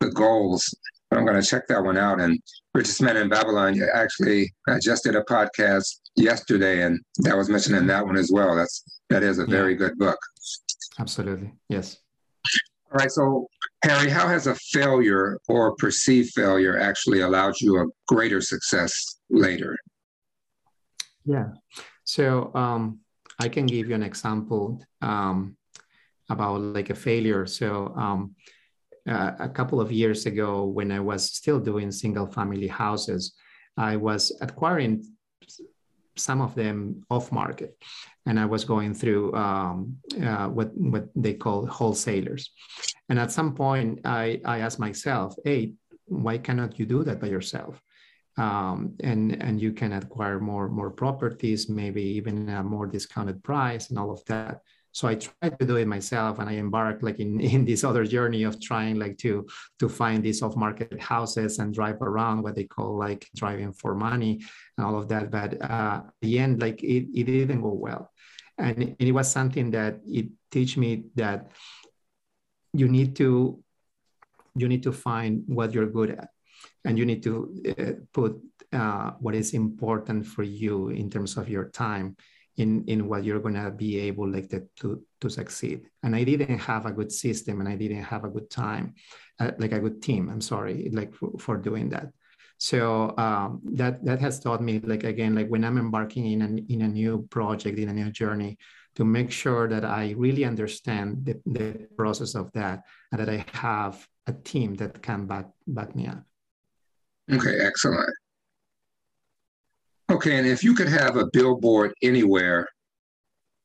the 0.00 0.10
goals, 0.10 0.74
but 1.10 1.18
I'm 1.18 1.24
going 1.24 1.40
to 1.40 1.46
check 1.46 1.66
that 1.68 1.82
one 1.82 1.96
out. 1.96 2.20
And 2.20 2.38
Richest 2.74 3.02
Man 3.02 3.16
in 3.16 3.28
Babylon, 3.28 3.80
actually, 3.94 4.52
I 4.68 4.78
just 4.82 5.04
did 5.04 5.14
a 5.14 5.22
podcast 5.22 6.00
yesterday, 6.16 6.82
and 6.82 7.00
that 7.18 7.36
was 7.36 7.48
mentioned 7.48 7.76
in 7.76 7.86
that 7.86 8.04
one 8.04 8.16
as 8.16 8.30
well. 8.32 8.56
That's 8.56 8.82
that 9.10 9.22
is 9.22 9.38
a 9.38 9.42
yeah. 9.42 9.48
very 9.48 9.74
good 9.74 9.96
book. 9.98 10.18
Absolutely, 10.98 11.52
yes. 11.68 11.98
All 12.90 12.98
right, 12.98 13.10
so 13.10 13.48
Harry, 13.84 14.10
how 14.10 14.26
has 14.28 14.46
a 14.46 14.54
failure 14.54 15.38
or 15.48 15.74
perceived 15.76 16.30
failure 16.34 16.78
actually 16.78 17.20
allowed 17.20 17.54
you 17.60 17.80
a 17.80 17.86
greater 18.06 18.40
success 18.40 19.18
later? 19.28 19.76
Yeah, 21.24 21.48
so 22.04 22.52
um, 22.54 23.00
I 23.40 23.48
can 23.48 23.66
give 23.66 23.88
you 23.88 23.94
an 23.94 24.02
example. 24.02 24.80
Um, 25.02 25.56
about 26.28 26.60
like 26.60 26.90
a 26.90 26.94
failure. 26.94 27.46
So 27.46 27.92
um, 27.96 28.34
uh, 29.08 29.32
a 29.38 29.48
couple 29.48 29.80
of 29.80 29.92
years 29.92 30.26
ago, 30.26 30.64
when 30.64 30.90
I 30.90 31.00
was 31.00 31.24
still 31.24 31.60
doing 31.60 31.92
single 31.92 32.26
family 32.26 32.66
houses, 32.66 33.34
I 33.76 33.96
was 33.96 34.36
acquiring 34.40 35.04
some 36.16 36.40
of 36.40 36.54
them 36.54 37.02
off 37.10 37.30
market, 37.30 37.76
and 38.24 38.40
I 38.40 38.46
was 38.46 38.64
going 38.64 38.94
through 38.94 39.34
um, 39.34 39.98
uh, 40.20 40.48
what 40.48 40.76
what 40.76 41.08
they 41.14 41.34
call 41.34 41.66
wholesalers. 41.66 42.50
And 43.08 43.18
at 43.18 43.30
some 43.30 43.54
point, 43.54 44.00
I 44.04 44.40
I 44.44 44.60
asked 44.60 44.80
myself, 44.80 45.36
"Hey, 45.44 45.74
why 46.06 46.38
cannot 46.38 46.78
you 46.78 46.86
do 46.86 47.04
that 47.04 47.20
by 47.20 47.28
yourself?" 47.28 47.80
Um, 48.38 48.96
and 49.00 49.40
and 49.42 49.60
you 49.60 49.72
can 49.72 49.92
acquire 49.92 50.40
more 50.40 50.68
more 50.68 50.90
properties, 50.90 51.68
maybe 51.68 52.02
even 52.02 52.48
a 52.48 52.62
more 52.62 52.86
discounted 52.86 53.44
price, 53.44 53.90
and 53.90 53.98
all 53.98 54.10
of 54.10 54.24
that 54.24 54.62
so 54.96 55.06
i 55.06 55.14
tried 55.14 55.58
to 55.58 55.66
do 55.66 55.76
it 55.76 55.86
myself 55.86 56.38
and 56.38 56.48
i 56.48 56.54
embarked 56.54 57.02
like 57.02 57.20
in, 57.20 57.38
in 57.40 57.64
this 57.66 57.84
other 57.84 58.04
journey 58.04 58.44
of 58.44 58.58
trying 58.60 58.96
like 58.98 59.16
to 59.18 59.46
to 59.78 59.88
find 59.88 60.24
these 60.24 60.42
off 60.42 60.56
market 60.56 61.00
houses 61.00 61.58
and 61.58 61.74
drive 61.74 62.00
around 62.00 62.42
what 62.42 62.54
they 62.54 62.64
call 62.64 62.96
like 62.96 63.28
driving 63.36 63.72
for 63.72 63.94
money 63.94 64.40
and 64.76 64.86
all 64.86 64.98
of 64.98 65.08
that. 65.08 65.30
But 65.30 65.60
uh, 65.60 66.02
at 66.06 66.14
the 66.20 66.38
end 66.38 66.60
like 66.60 66.82
it, 66.82 67.08
it 67.14 67.24
didn't 67.24 67.62
go 67.62 67.72
well. 67.72 68.10
And 68.58 68.96
it 68.98 69.12
was 69.12 69.30
something 69.30 69.70
that 69.72 70.00
it 70.06 70.28
teach 70.50 70.76
me 70.76 71.04
that 71.16 71.50
you 72.72 72.88
need 72.88 73.16
to 73.16 73.62
you 74.54 74.68
need 74.68 74.82
to 74.84 74.92
find 74.92 75.44
what 75.46 75.74
you're 75.74 75.90
good 75.90 76.10
at. 76.10 76.30
And 76.84 76.98
you 76.98 77.04
need 77.04 77.22
to 77.24 77.34
uh, 77.78 77.92
put 78.12 78.40
uh, 78.72 79.10
what 79.20 79.34
is 79.34 79.52
important 79.52 80.26
for 80.26 80.42
you 80.42 80.88
in 80.88 81.10
terms 81.10 81.36
of 81.36 81.48
your 81.48 81.68
time 81.68 82.16
in 82.56 82.84
in 82.86 83.08
what 83.08 83.24
you're 83.24 83.40
to 83.40 83.70
be 83.70 83.98
able 84.00 84.28
like 84.28 84.48
to, 84.50 84.66
to 84.76 85.02
to 85.20 85.28
succeed. 85.28 85.82
And 86.02 86.16
i 86.16 86.24
didn't 86.24 86.58
have 86.58 86.86
a 86.86 86.92
good 86.92 87.12
system 87.12 87.60
and 87.60 87.68
i 87.68 87.76
didn't 87.76 88.04
have 88.04 88.24
a 88.24 88.28
good 88.28 88.50
time 88.50 88.94
uh, 89.38 89.52
like 89.58 89.72
a 89.72 89.80
good 89.80 90.02
team. 90.02 90.28
I'm 90.30 90.40
sorry 90.40 90.88
like 90.92 91.14
for, 91.14 91.30
for 91.38 91.56
doing 91.56 91.90
that. 91.90 92.12
So 92.58 93.14
um, 93.18 93.60
that 93.74 94.02
that 94.04 94.20
has 94.20 94.40
taught 94.40 94.62
me 94.62 94.80
like 94.80 95.04
again 95.04 95.34
like 95.34 95.48
when 95.48 95.62
i'm 95.62 95.76
embarking 95.76 96.24
in 96.32 96.40
an 96.40 96.66
in 96.70 96.82
a 96.82 96.88
new 96.88 97.26
project 97.28 97.78
in 97.78 97.90
a 97.90 97.92
new 97.92 98.10
journey 98.10 98.56
to 98.94 99.04
make 99.04 99.30
sure 99.30 99.68
that 99.68 99.84
i 99.84 100.14
really 100.16 100.42
understand 100.42 101.26
the, 101.26 101.34
the 101.44 101.86
process 101.98 102.34
of 102.34 102.50
that 102.52 102.84
and 103.12 103.20
that 103.20 103.28
i 103.28 103.44
have 103.52 104.08
a 104.26 104.32
team 104.32 104.74
that 104.76 105.02
can 105.02 105.26
back 105.26 105.50
back 105.66 105.94
me 105.94 106.06
up. 106.06 106.24
Okay 107.30 107.58
excellent 107.60 108.08
Okay, 110.16 110.38
and 110.38 110.46
if 110.46 110.64
you 110.64 110.72
could 110.72 110.88
have 110.88 111.16
a 111.18 111.26
billboard 111.30 111.92
anywhere 112.00 112.66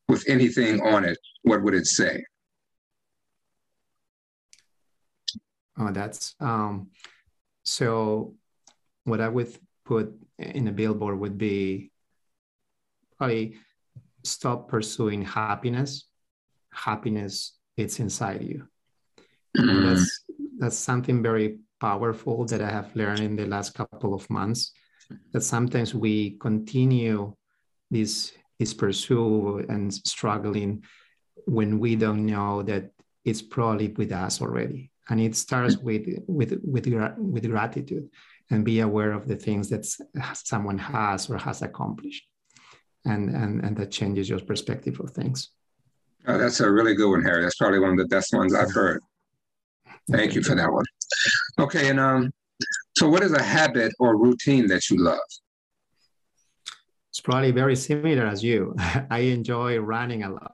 with 0.10 0.28
anything 0.28 0.82
on 0.82 1.06
it, 1.06 1.18
what 1.44 1.64
would 1.64 1.74
it 1.74 1.88
say? 1.88 2.26
Oh, 5.80 5.94
that's 5.94 6.36
um, 6.42 6.90
so. 7.64 8.36
What 9.06 9.22
I 9.22 9.30
would 9.30 9.58
put 9.86 10.14
in 10.38 10.68
a 10.68 10.74
billboard 10.74 11.18
would 11.20 11.38
be 11.38 11.90
probably 13.18 13.56
stop 14.24 14.68
pursuing 14.68 15.24
happiness. 15.24 16.06
Happiness, 16.74 17.58
it's 17.78 18.00
inside 18.00 18.44
you. 18.44 18.68
Mm. 19.58 19.88
That's 19.88 20.24
that's 20.60 20.78
something 20.78 21.24
very 21.24 21.60
powerful 21.80 22.46
that 22.48 22.62
I 22.62 22.70
have 22.70 22.94
learned 22.94 23.22
in 23.22 23.38
the 23.38 23.48
last 23.48 23.74
couple 23.74 24.14
of 24.14 24.30
months 24.30 24.74
that 25.32 25.42
sometimes 25.42 25.94
we 25.94 26.32
continue 26.40 27.34
this 27.90 28.34
this 28.60 28.74
pursuit 28.74 29.68
and 29.70 29.92
struggling 29.94 30.84
when 31.46 31.80
we 31.80 31.96
don't 31.96 32.26
know 32.26 32.62
that 32.62 32.92
it's 33.26 33.42
probably 33.42 33.88
with 33.88 34.12
us 34.12 34.42
already. 34.42 34.92
And 35.10 35.20
it 35.20 35.36
starts 35.36 35.78
with 35.78 36.08
with 36.28 36.60
with 36.64 36.88
with 37.18 37.50
gratitude 37.50 38.10
and 38.50 38.64
be 38.64 38.80
aware 38.82 39.14
of 39.14 39.28
the 39.28 39.36
things 39.36 39.70
that 39.70 39.86
someone 40.36 40.78
has 40.78 41.30
or 41.30 41.38
has 41.38 41.62
accomplished. 41.62 42.26
And 43.06 43.30
and 43.30 43.64
and 43.66 43.76
that 43.78 43.92
changes 43.92 44.30
your 44.30 44.40
perspective 44.40 45.00
of 45.00 45.10
things. 45.12 45.50
Oh, 46.28 46.38
that's 46.38 46.60
a 46.60 46.72
really 46.72 46.94
good 46.94 47.10
one 47.10 47.24
harry. 47.24 47.42
That's 47.42 47.58
probably 47.58 47.80
one 47.80 47.92
of 47.92 47.98
the 47.98 48.08
best 48.16 48.34
ones 48.34 48.54
i've 48.54 48.72
heard. 48.72 49.02
Thank 50.10 50.36
you 50.36 50.44
for 50.44 50.56
that 50.56 50.72
one. 50.72 50.86
Okay 51.60 51.90
and 51.90 52.00
um 52.00 52.32
so, 53.02 53.10
what 53.10 53.24
is 53.24 53.34
a 53.34 53.42
habit 53.42 53.92
or 53.98 54.16
routine 54.16 54.68
that 54.68 54.92
you 54.92 54.98
love? 54.98 55.18
It's 57.10 57.20
probably 57.20 57.50
very 57.50 57.76
similar 57.76 58.28
as 58.28 58.44
you. 58.44 58.76
I 59.10 59.22
enjoy 59.38 59.80
running 59.80 60.22
a 60.22 60.30
lot. 60.30 60.54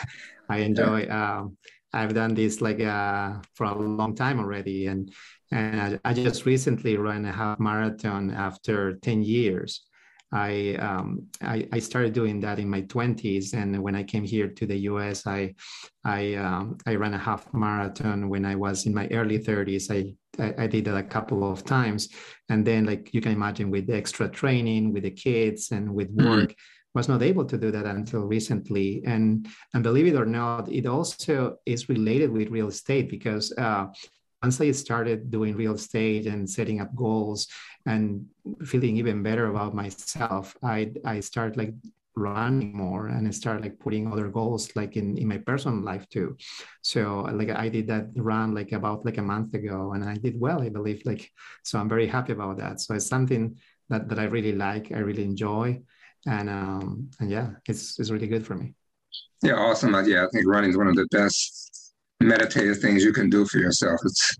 I 0.50 0.58
enjoy. 0.58 1.04
Yeah. 1.04 1.38
Um, 1.38 1.56
I've 1.94 2.12
done 2.12 2.34
this 2.34 2.60
like 2.60 2.80
uh, 2.80 3.36
for 3.54 3.64
a 3.64 3.74
long 3.74 4.14
time 4.14 4.38
already, 4.38 4.88
and 4.88 5.10
and 5.50 5.80
I, 6.04 6.10
I 6.10 6.12
just 6.12 6.44
recently 6.44 6.98
ran 6.98 7.24
a 7.24 7.32
half 7.32 7.58
marathon 7.58 8.30
after 8.30 8.96
ten 8.96 9.22
years. 9.22 9.86
I, 10.32 10.74
um, 10.80 11.28
I, 11.40 11.68
I 11.72 11.78
started 11.78 12.12
doing 12.12 12.40
that 12.40 12.58
in 12.58 12.68
my 12.68 12.82
20s, 12.82 13.54
and 13.54 13.80
when 13.80 13.94
I 13.94 14.02
came 14.02 14.24
here 14.24 14.48
to 14.48 14.66
the 14.66 14.76
U.S., 14.90 15.26
I 15.26 15.54
I 16.04 16.34
um, 16.34 16.76
I 16.84 16.96
ran 16.96 17.14
a 17.14 17.18
half 17.18 17.46
marathon 17.54 18.28
when 18.28 18.44
I 18.44 18.54
was 18.54 18.84
in 18.86 18.92
my 18.92 19.06
early 19.12 19.38
30s. 19.38 19.90
I 19.90 20.14
I, 20.38 20.54
I, 20.58 20.66
did 20.66 20.84
that 20.86 20.96
a 20.96 21.02
couple 21.02 21.50
of 21.50 21.64
times, 21.64 22.08
and 22.48 22.66
then 22.66 22.86
like 22.86 23.12
you 23.12 23.20
can 23.20 23.32
imagine 23.32 23.70
with 23.70 23.86
the 23.86 23.96
extra 23.96 24.28
training, 24.28 24.92
with 24.92 25.04
the 25.04 25.10
kids, 25.10 25.72
and 25.72 25.94
with 25.94 26.14
mm-hmm. 26.16 26.28
work. 26.28 26.50
Mm-hmm. 26.50 26.72
Was 26.94 27.08
not 27.10 27.20
able 27.20 27.44
to 27.44 27.58
do 27.58 27.70
that 27.72 27.84
until 27.84 28.22
recently, 28.22 29.02
and 29.04 29.46
and 29.74 29.82
believe 29.82 30.06
it 30.06 30.16
or 30.16 30.24
not, 30.24 30.72
it 30.72 30.86
also 30.86 31.58
is 31.66 31.90
related 31.90 32.30
with 32.30 32.48
real 32.48 32.68
estate 32.68 33.10
because 33.10 33.52
uh, 33.58 33.88
once 34.42 34.60
I 34.62 34.70
started 34.70 35.30
doing 35.30 35.56
real 35.56 35.74
estate 35.74 36.26
and 36.26 36.48
setting 36.48 36.80
up 36.80 36.94
goals 36.94 37.48
and 37.84 38.24
feeling 38.64 38.96
even 38.96 39.22
better 39.22 39.48
about 39.48 39.74
myself, 39.74 40.56
I 40.62 40.92
I 41.04 41.20
started 41.20 41.58
like 41.58 41.74
running 42.16 42.74
more 42.74 43.08
and 43.08 43.28
I 43.28 43.30
started 43.30 43.62
like 43.62 43.78
putting 43.78 44.10
other 44.10 44.28
goals 44.28 44.74
like 44.74 44.96
in, 44.96 45.18
in 45.18 45.28
my 45.28 45.38
personal 45.38 45.82
life 45.82 46.08
too. 46.08 46.36
So 46.82 47.28
like 47.32 47.50
I 47.50 47.68
did 47.68 47.86
that 47.88 48.06
run 48.16 48.54
like 48.54 48.72
about 48.72 49.04
like 49.04 49.18
a 49.18 49.22
month 49.22 49.54
ago 49.54 49.92
and 49.92 50.02
I 50.02 50.14
did 50.14 50.40
well, 50.40 50.62
I 50.62 50.70
believe 50.70 51.02
like, 51.04 51.30
so 51.62 51.78
I'm 51.78 51.88
very 51.88 52.06
happy 52.06 52.32
about 52.32 52.56
that. 52.56 52.80
So 52.80 52.94
it's 52.94 53.06
something 53.06 53.58
that, 53.90 54.08
that 54.08 54.18
I 54.18 54.24
really 54.24 54.52
like, 54.52 54.92
I 54.92 54.98
really 54.98 55.24
enjoy. 55.24 55.82
And, 56.26 56.48
um, 56.48 57.10
and 57.20 57.30
yeah, 57.30 57.50
it's, 57.68 58.00
it's 58.00 58.10
really 58.10 58.26
good 58.26 58.46
for 58.46 58.54
me. 58.54 58.74
Yeah. 59.42 59.54
Awesome. 59.54 59.92
Yeah. 60.06 60.24
I 60.24 60.28
think 60.32 60.46
running 60.46 60.70
is 60.70 60.76
one 60.78 60.88
of 60.88 60.96
the 60.96 61.06
best 61.10 61.94
meditative 62.20 62.80
things 62.80 63.04
you 63.04 63.12
can 63.12 63.28
do 63.28 63.44
for 63.46 63.58
yourself. 63.58 64.00
It's 64.04 64.36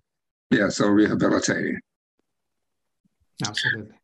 yeah. 0.51 0.71
So 0.71 0.89
rehabilitating. 0.89 1.79
Absolutely. 3.47 3.95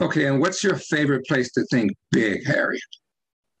Okay, 0.00 0.26
and 0.26 0.40
what's 0.40 0.62
your 0.62 0.76
favorite 0.76 1.26
place 1.26 1.52
to 1.52 1.64
think 1.70 1.92
big, 2.12 2.46
Harry? 2.46 2.78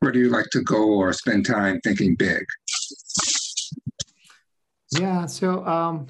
Where 0.00 0.12
do 0.12 0.18
you 0.18 0.28
like 0.28 0.46
to 0.52 0.62
go 0.62 0.94
or 0.94 1.12
spend 1.12 1.46
time 1.46 1.80
thinking 1.82 2.14
big? 2.16 2.44
Yeah, 4.92 5.26
so 5.26 5.66
um, 5.66 6.06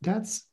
that's 0.00 0.46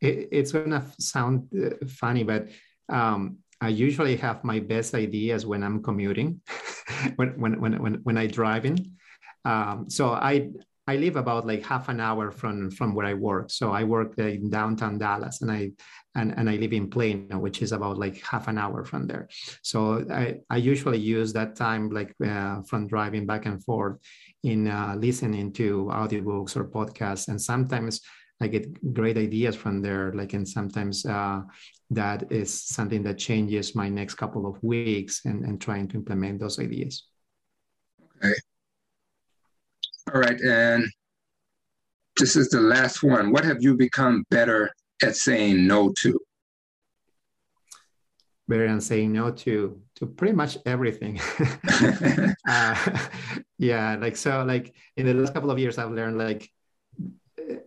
it, 0.00 0.28
it's 0.30 0.52
gonna 0.52 0.84
sound 0.98 1.48
uh, 1.54 1.84
funny, 1.86 2.22
but 2.22 2.48
um, 2.88 3.38
I 3.60 3.68
usually 3.68 4.16
have 4.16 4.44
my 4.44 4.60
best 4.60 4.94
ideas 4.94 5.44
when 5.44 5.64
I'm 5.64 5.82
commuting, 5.82 6.40
when 7.16 7.40
when 7.40 7.60
when 7.60 7.82
when 7.82 7.94
when 8.04 8.18
I 8.18 8.26
drive 8.26 8.64
in. 8.64 8.96
Um, 9.44 9.88
so 9.88 10.10
I 10.12 10.50
I 10.88 10.96
live 10.96 11.16
about 11.16 11.46
like 11.46 11.62
half 11.62 11.90
an 11.90 12.00
hour 12.00 12.30
from 12.30 12.70
from 12.70 12.94
where 12.94 13.04
I 13.04 13.12
work. 13.12 13.50
So 13.50 13.72
I 13.72 13.84
work 13.84 14.18
in 14.18 14.48
downtown 14.48 14.96
Dallas, 14.98 15.42
and 15.42 15.50
I 15.52 15.72
and, 16.14 16.32
and 16.38 16.48
I 16.48 16.56
live 16.56 16.72
in 16.72 16.88
Plano, 16.88 17.38
which 17.38 17.60
is 17.60 17.72
about 17.72 17.98
like 17.98 18.16
half 18.22 18.48
an 18.48 18.56
hour 18.56 18.84
from 18.84 19.06
there. 19.06 19.28
So 19.62 20.06
I, 20.10 20.36
I 20.48 20.56
usually 20.56 20.98
use 20.98 21.34
that 21.34 21.56
time 21.56 21.90
like 21.90 22.14
uh, 22.26 22.62
from 22.62 22.88
driving 22.88 23.26
back 23.26 23.44
and 23.44 23.62
forth 23.62 23.98
in 24.42 24.66
uh, 24.66 24.96
listening 24.98 25.52
to 25.52 25.90
audiobooks 25.92 26.56
or 26.56 26.64
podcasts, 26.64 27.28
and 27.28 27.40
sometimes 27.40 28.00
I 28.40 28.48
get 28.48 28.94
great 28.94 29.18
ideas 29.18 29.56
from 29.56 29.82
there. 29.82 30.14
Like 30.14 30.32
and 30.32 30.48
sometimes 30.48 31.04
uh, 31.04 31.42
that 31.90 32.32
is 32.32 32.50
something 32.50 33.02
that 33.02 33.18
changes 33.18 33.74
my 33.74 33.90
next 33.90 34.14
couple 34.14 34.46
of 34.46 34.56
weeks 34.62 35.26
and, 35.26 35.44
and 35.44 35.60
trying 35.60 35.88
to 35.88 35.96
implement 35.96 36.40
those 36.40 36.58
ideas. 36.58 37.04
Okay. 38.24 38.32
All 40.14 40.20
right. 40.20 40.40
And 40.40 40.88
this 42.16 42.34
is 42.34 42.48
the 42.48 42.60
last 42.60 43.02
one. 43.02 43.30
What 43.30 43.44
have 43.44 43.58
you 43.60 43.76
become 43.76 44.24
better 44.30 44.70
at 45.02 45.16
saying 45.16 45.66
no 45.66 45.92
to? 46.00 46.18
Better 48.48 48.66
than 48.66 48.80
saying 48.80 49.12
no 49.12 49.30
to 49.30 49.80
to 49.96 50.06
pretty 50.06 50.34
much 50.34 50.56
everything. 50.64 51.20
uh, 52.48 52.98
yeah, 53.58 53.96
like 54.00 54.16
so, 54.16 54.44
like 54.44 54.74
in 54.96 55.04
the 55.04 55.12
last 55.12 55.34
couple 55.34 55.50
of 55.50 55.58
years, 55.58 55.76
I've 55.76 55.90
learned 55.90 56.16
like, 56.16 56.48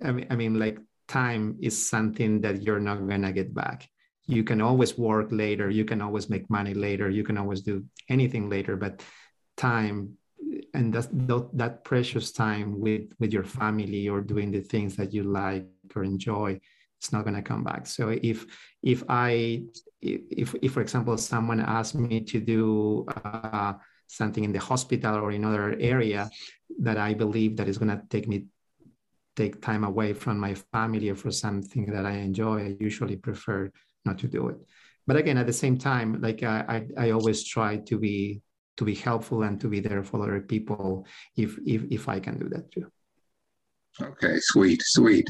I 0.04 0.12
mean, 0.12 0.28
I 0.32 0.36
mean, 0.36 0.58
like 0.58 0.80
time 1.08 1.58
is 1.62 1.88
something 1.90 2.42
that 2.42 2.64
you're 2.64 2.80
not 2.80 3.08
gonna 3.08 3.32
get 3.32 3.54
back. 3.54 3.88
You 4.26 4.44
can 4.44 4.62
always 4.62 4.98
work 4.98 5.28
later. 5.32 5.70
You 5.70 5.86
can 5.86 6.02
always 6.02 6.30
make 6.30 6.50
money 6.50 6.74
later. 6.74 7.10
You 7.10 7.24
can 7.24 7.38
always 7.38 7.62
do 7.62 7.86
anything 8.10 8.50
later, 8.50 8.76
but 8.76 9.04
time 9.58 10.18
and 10.74 10.94
that's 10.94 11.10
that 11.54 11.84
precious 11.84 12.32
time 12.32 12.80
with 12.80 13.04
with 13.20 13.34
your 13.34 13.44
family 13.44 14.08
or 14.08 14.22
doing 14.22 14.52
the 14.52 14.62
things 14.62 14.96
that 14.96 15.14
you 15.14 15.24
like 15.24 15.66
or 15.96 16.04
enjoy 16.04 16.60
it's 17.02 17.12
not 17.12 17.24
going 17.24 17.36
to 17.36 17.42
come 17.42 17.64
back. 17.64 17.88
So 17.88 18.10
if 18.10 18.46
if 18.84 19.04
i 19.10 19.64
if 20.02 20.54
if 20.62 20.72
for 20.74 20.82
example 20.82 21.18
someone 21.18 21.60
asked 21.60 21.96
me 21.96 22.22
to 22.22 22.40
do 22.40 23.08
uh, 23.10 23.74
something 24.06 24.44
in 24.44 24.52
the 24.52 24.60
hospital 24.60 25.16
or 25.16 25.32
in 25.32 25.44
other 25.44 25.76
area 25.80 26.30
that 26.80 26.98
i 26.98 27.14
believe 27.14 27.58
that 27.58 27.68
is 27.68 27.78
going 27.78 27.90
to 27.90 28.02
take 28.10 28.28
me 28.28 28.46
take 29.36 29.62
time 29.62 29.84
away 29.84 30.14
from 30.14 30.38
my 30.38 30.54
family 30.74 31.10
or 31.10 31.16
for 31.16 31.32
something 31.32 31.86
that 31.86 32.06
i 32.06 32.12
enjoy 32.12 32.58
i 32.66 32.76
usually 32.80 33.16
prefer 33.16 33.72
not 34.06 34.18
to 34.20 34.28
do 34.28 34.50
it. 34.50 34.58
But 35.08 35.16
again 35.16 35.38
at 35.38 35.48
the 35.48 35.60
same 35.64 35.78
time 35.78 36.22
like 36.22 36.44
i 36.44 36.58
i, 36.76 37.06
I 37.06 37.12
always 37.12 37.44
try 37.44 37.78
to 37.90 37.98
be 37.98 38.42
to 38.78 38.86
be 38.86 38.96
helpful 38.96 39.44
and 39.44 39.60
to 39.62 39.68
be 39.68 39.80
there 39.80 40.04
for 40.04 40.24
other 40.24 40.42
people 40.42 41.06
if 41.36 41.58
if 41.66 41.84
if 41.92 42.10
I 42.10 42.20
can 42.20 42.40
do 42.40 42.50
that 42.50 42.72
too. 42.72 42.88
Okay, 44.02 44.38
sweet, 44.40 44.82
sweet. 44.84 45.28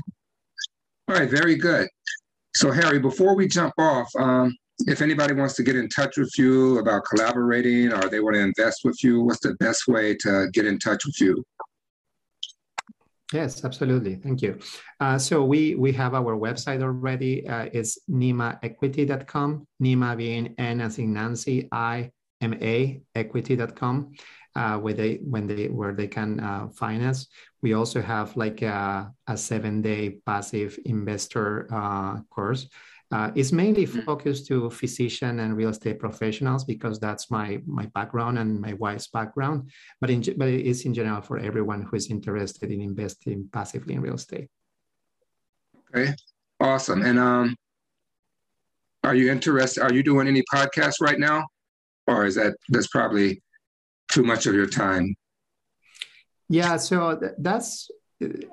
All 1.08 1.16
right, 1.16 1.30
very 1.30 1.56
good. 1.56 1.88
So 2.56 2.72
Harry, 2.72 3.00
before 3.00 3.36
we 3.36 3.48
jump 3.48 3.74
off, 3.78 4.08
um, 4.18 4.56
if 4.88 5.02
anybody 5.02 5.34
wants 5.34 5.56
to 5.56 5.64
get 5.64 5.76
in 5.76 5.90
touch 5.90 6.18
with 6.18 6.32
you 6.38 6.80
about 6.80 7.04
collaborating 7.10 7.92
or 7.92 8.10
they 8.10 8.20
want 8.20 8.36
to 8.36 8.42
invest 8.42 8.82
with 8.84 9.04
you, 9.04 9.22
what's 9.22 9.40
the 9.42 9.56
best 9.56 9.88
way 9.88 10.16
to 10.18 10.50
get 10.54 10.66
in 10.66 10.80
touch 10.80 11.06
with 11.06 11.20
you? 11.20 11.44
Yes, 13.34 13.64
absolutely. 13.64 14.16
Thank 14.16 14.42
you. 14.42 14.60
Uh, 15.00 15.18
so 15.18 15.44
we 15.44 15.76
we 15.76 15.94
have 15.94 16.14
our 16.14 16.36
website 16.36 16.82
already. 16.84 17.48
Uh, 17.48 17.70
it's 17.72 17.98
nimaequity.com. 18.10 19.68
Nima 19.82 20.18
being 20.18 20.54
N 20.58 20.82
as 20.82 21.00
in 21.00 21.14
Nancy, 21.14 21.70
I 21.72 22.12
maequity.com 22.42 24.14
uh, 24.56 24.78
where 24.78 24.94
they 24.94 25.16
when 25.24 25.48
they 25.48 25.68
where 25.68 25.94
they 25.94 26.08
can 26.08 26.40
uh, 26.40 26.68
finance. 26.70 27.28
We 27.62 27.74
also 27.74 28.02
have 28.02 28.36
like 28.36 28.62
a, 28.62 29.12
a 29.28 29.38
seven 29.38 29.82
day 29.82 30.18
passive 30.26 30.78
investor 30.86 31.68
uh, 31.74 32.22
course. 32.30 32.68
Uh, 33.12 33.30
it's 33.36 33.52
mainly 33.52 33.86
mm. 33.86 34.06
focused 34.06 34.48
to 34.48 34.70
physician 34.70 35.42
and 35.42 35.58
real 35.58 35.70
estate 35.70 36.00
professionals 36.00 36.64
because 36.64 37.00
that's 37.00 37.30
my 37.30 37.62
my 37.66 37.86
background 37.88 38.40
and 38.40 38.60
my 38.60 38.74
wife's 38.74 39.08
background. 39.08 39.70
But 40.00 40.10
in 40.10 40.22
but 40.38 40.48
it 40.48 40.66
is 40.66 40.86
in 40.86 40.94
general 40.94 41.22
for 41.22 41.38
everyone 41.38 41.84
who 41.84 41.96
is 41.96 42.10
interested 42.10 42.72
in 42.72 42.82
investing 42.82 43.50
passively 43.52 43.96
in 43.96 44.02
real 44.02 44.16
estate. 44.16 44.48
Okay, 45.94 46.14
awesome. 46.60 47.02
And 47.02 47.20
um, 47.20 47.56
are 49.04 49.16
you 49.16 49.30
interested? 49.30 49.84
Are 49.84 49.94
you 49.94 50.04
doing 50.04 50.28
any 50.28 50.44
podcasts 50.54 51.02
right 51.02 51.20
now? 51.20 51.48
Or 52.12 52.26
is 52.26 52.36
that 52.36 52.56
that's 52.70 52.88
probably 52.88 53.42
too 54.12 54.24
much 54.24 54.46
of 54.46 54.54
your 54.54 54.68
time? 54.68 55.16
Yeah, 56.50 56.78
so 56.78 57.20
that's 57.38 57.90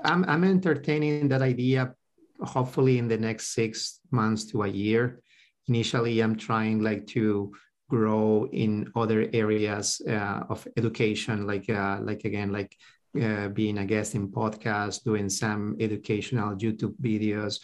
I'm 0.04 0.24
I'm 0.24 0.44
entertaining 0.44 1.28
that 1.28 1.42
idea. 1.42 1.94
Hopefully, 2.40 2.98
in 2.98 3.08
the 3.08 3.18
next 3.18 3.54
six 3.54 4.00
months 4.10 4.44
to 4.52 4.62
a 4.62 4.68
year. 4.68 5.20
Initially, 5.66 6.20
I'm 6.20 6.36
trying 6.36 6.80
like 6.80 7.06
to 7.08 7.52
grow 7.90 8.46
in 8.52 8.90
other 8.94 9.28
areas 9.32 10.00
uh, 10.08 10.44
of 10.48 10.66
education, 10.76 11.46
like 11.46 11.68
uh, 11.68 11.98
like 12.00 12.24
again 12.24 12.52
like 12.52 12.76
uh, 13.20 13.48
being 13.48 13.78
a 13.78 13.84
guest 13.84 14.14
in 14.14 14.28
podcasts, 14.28 15.02
doing 15.02 15.28
some 15.28 15.76
educational 15.80 16.54
YouTube 16.56 16.94
videos, 17.00 17.60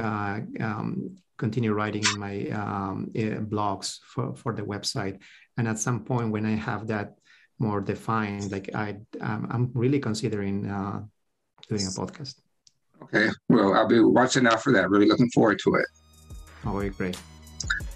uh, 0.00 0.40
um, 0.64 1.16
continue 1.38 1.72
writing 1.72 2.04
in 2.12 2.20
my 2.20 2.48
um, 2.48 3.10
uh, 3.16 3.40
blogs 3.52 3.98
for, 4.02 4.34
for 4.34 4.52
the 4.52 4.62
website. 4.62 5.20
And 5.56 5.66
at 5.66 5.78
some 5.78 6.04
point 6.04 6.30
when 6.30 6.44
I 6.44 6.56
have 6.56 6.88
that 6.88 7.14
more 7.58 7.80
defined, 7.80 8.52
like 8.52 8.70
I, 8.74 8.96
um, 9.20 9.48
I'm 9.50 9.70
really 9.74 10.00
considering 10.00 10.66
uh, 10.68 11.02
doing 11.68 11.86
a 11.86 11.90
podcast. 11.90 12.34
Okay. 13.04 13.28
Well, 13.48 13.74
I'll 13.74 13.88
be 13.88 14.00
watching 14.00 14.46
out 14.46 14.62
for 14.62 14.72
that. 14.72 14.90
Really 14.90 15.06
looking 15.06 15.30
forward 15.30 15.58
to 15.64 15.76
it. 15.76 15.86
Oh, 16.66 16.88
great. 16.90 17.16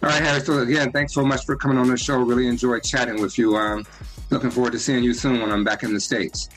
All 0.03 0.09
right, 0.09 0.23
Harry. 0.23 0.41
So 0.41 0.59
again, 0.61 0.93
thanks 0.93 1.13
so 1.13 1.25
much 1.25 1.45
for 1.45 1.57
coming 1.57 1.79
on 1.79 1.89
the 1.89 1.97
show. 1.97 2.19
Really 2.19 2.47
enjoyed 2.47 2.83
chatting 2.83 3.21
with 3.21 3.39
you. 3.39 3.57
Um, 3.57 3.85
looking 4.31 4.51
forward 4.51 4.73
to 4.73 4.79
seeing 4.79 5.05
you 5.05 5.15
soon 5.15 5.41
when 5.41 5.51
I'm 5.51 5.65
back 5.65 5.83
in 5.83 5.93
the 5.93 6.01
States. 6.01 6.49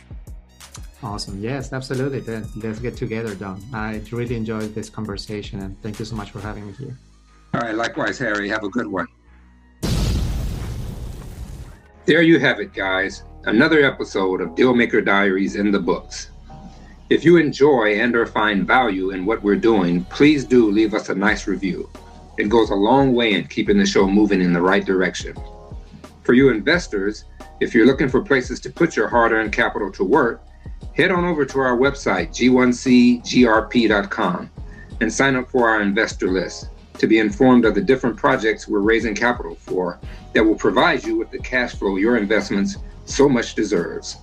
Awesome. 1.05 1.39
Yes, 1.39 1.71
absolutely. 1.71 2.19
Then 2.19 2.47
let's 2.55 2.79
get 2.79 2.97
together, 2.97 3.35
Don. 3.35 3.61
I 3.71 4.01
really 4.11 4.35
enjoyed 4.35 4.73
this 4.73 4.89
conversation 4.89 5.59
and 5.61 5.79
thank 5.83 5.99
you 5.99 6.05
so 6.05 6.15
much 6.15 6.31
for 6.31 6.39
having 6.39 6.65
me 6.65 6.73
here. 6.73 6.97
All 7.53 7.61
right. 7.61 7.75
Likewise, 7.75 8.17
Harry. 8.17 8.49
Have 8.49 8.63
a 8.63 8.69
good 8.69 8.87
one. 8.87 9.05
There 12.07 12.23
you 12.23 12.39
have 12.39 12.59
it, 12.59 12.73
guys. 12.73 13.23
Another 13.43 13.85
episode 13.85 14.41
of 14.41 14.49
Dealmaker 14.55 15.05
Diaries 15.05 15.55
in 15.57 15.71
the 15.71 15.79
books. 15.79 16.31
If 17.11 17.23
you 17.23 17.37
enjoy 17.37 17.99
and 17.99 18.15
or 18.15 18.25
find 18.25 18.65
value 18.65 19.11
in 19.11 19.27
what 19.27 19.43
we're 19.43 19.57
doing, 19.57 20.05
please 20.05 20.43
do 20.43 20.71
leave 20.71 20.95
us 20.95 21.09
a 21.09 21.15
nice 21.15 21.45
review. 21.45 21.87
It 22.39 22.49
goes 22.49 22.71
a 22.71 22.75
long 22.75 23.13
way 23.13 23.33
in 23.33 23.47
keeping 23.47 23.77
the 23.77 23.85
show 23.85 24.07
moving 24.07 24.41
in 24.41 24.53
the 24.53 24.61
right 24.61 24.83
direction. 24.83 25.35
For 26.23 26.33
you 26.33 26.49
investors, 26.49 27.25
if 27.59 27.75
you're 27.75 27.85
looking 27.85 28.09
for 28.09 28.23
places 28.23 28.59
to 28.61 28.71
put 28.71 28.95
your 28.95 29.07
hard-earned 29.07 29.53
capital 29.53 29.91
to 29.91 30.03
work, 30.03 30.41
head 30.95 31.11
on 31.11 31.25
over 31.25 31.45
to 31.45 31.59
our 31.59 31.77
website, 31.77 32.29
g1cgrp.com, 32.29 34.49
and 35.01 35.11
sign 35.11 35.35
up 35.35 35.49
for 35.49 35.69
our 35.69 35.81
investor 35.81 36.31
list 36.31 36.69
to 36.97 37.07
be 37.07 37.19
informed 37.19 37.65
of 37.65 37.75
the 37.75 37.81
different 37.81 38.15
projects 38.15 38.67
we're 38.67 38.79
raising 38.79 39.13
capital 39.13 39.55
for 39.55 39.99
that 40.33 40.43
will 40.43 40.55
provide 40.55 41.03
you 41.03 41.17
with 41.17 41.29
the 41.31 41.39
cash 41.39 41.75
flow 41.75 41.97
your 41.97 42.17
investments 42.17 42.77
so 43.05 43.27
much 43.27 43.55
deserves. 43.55 44.17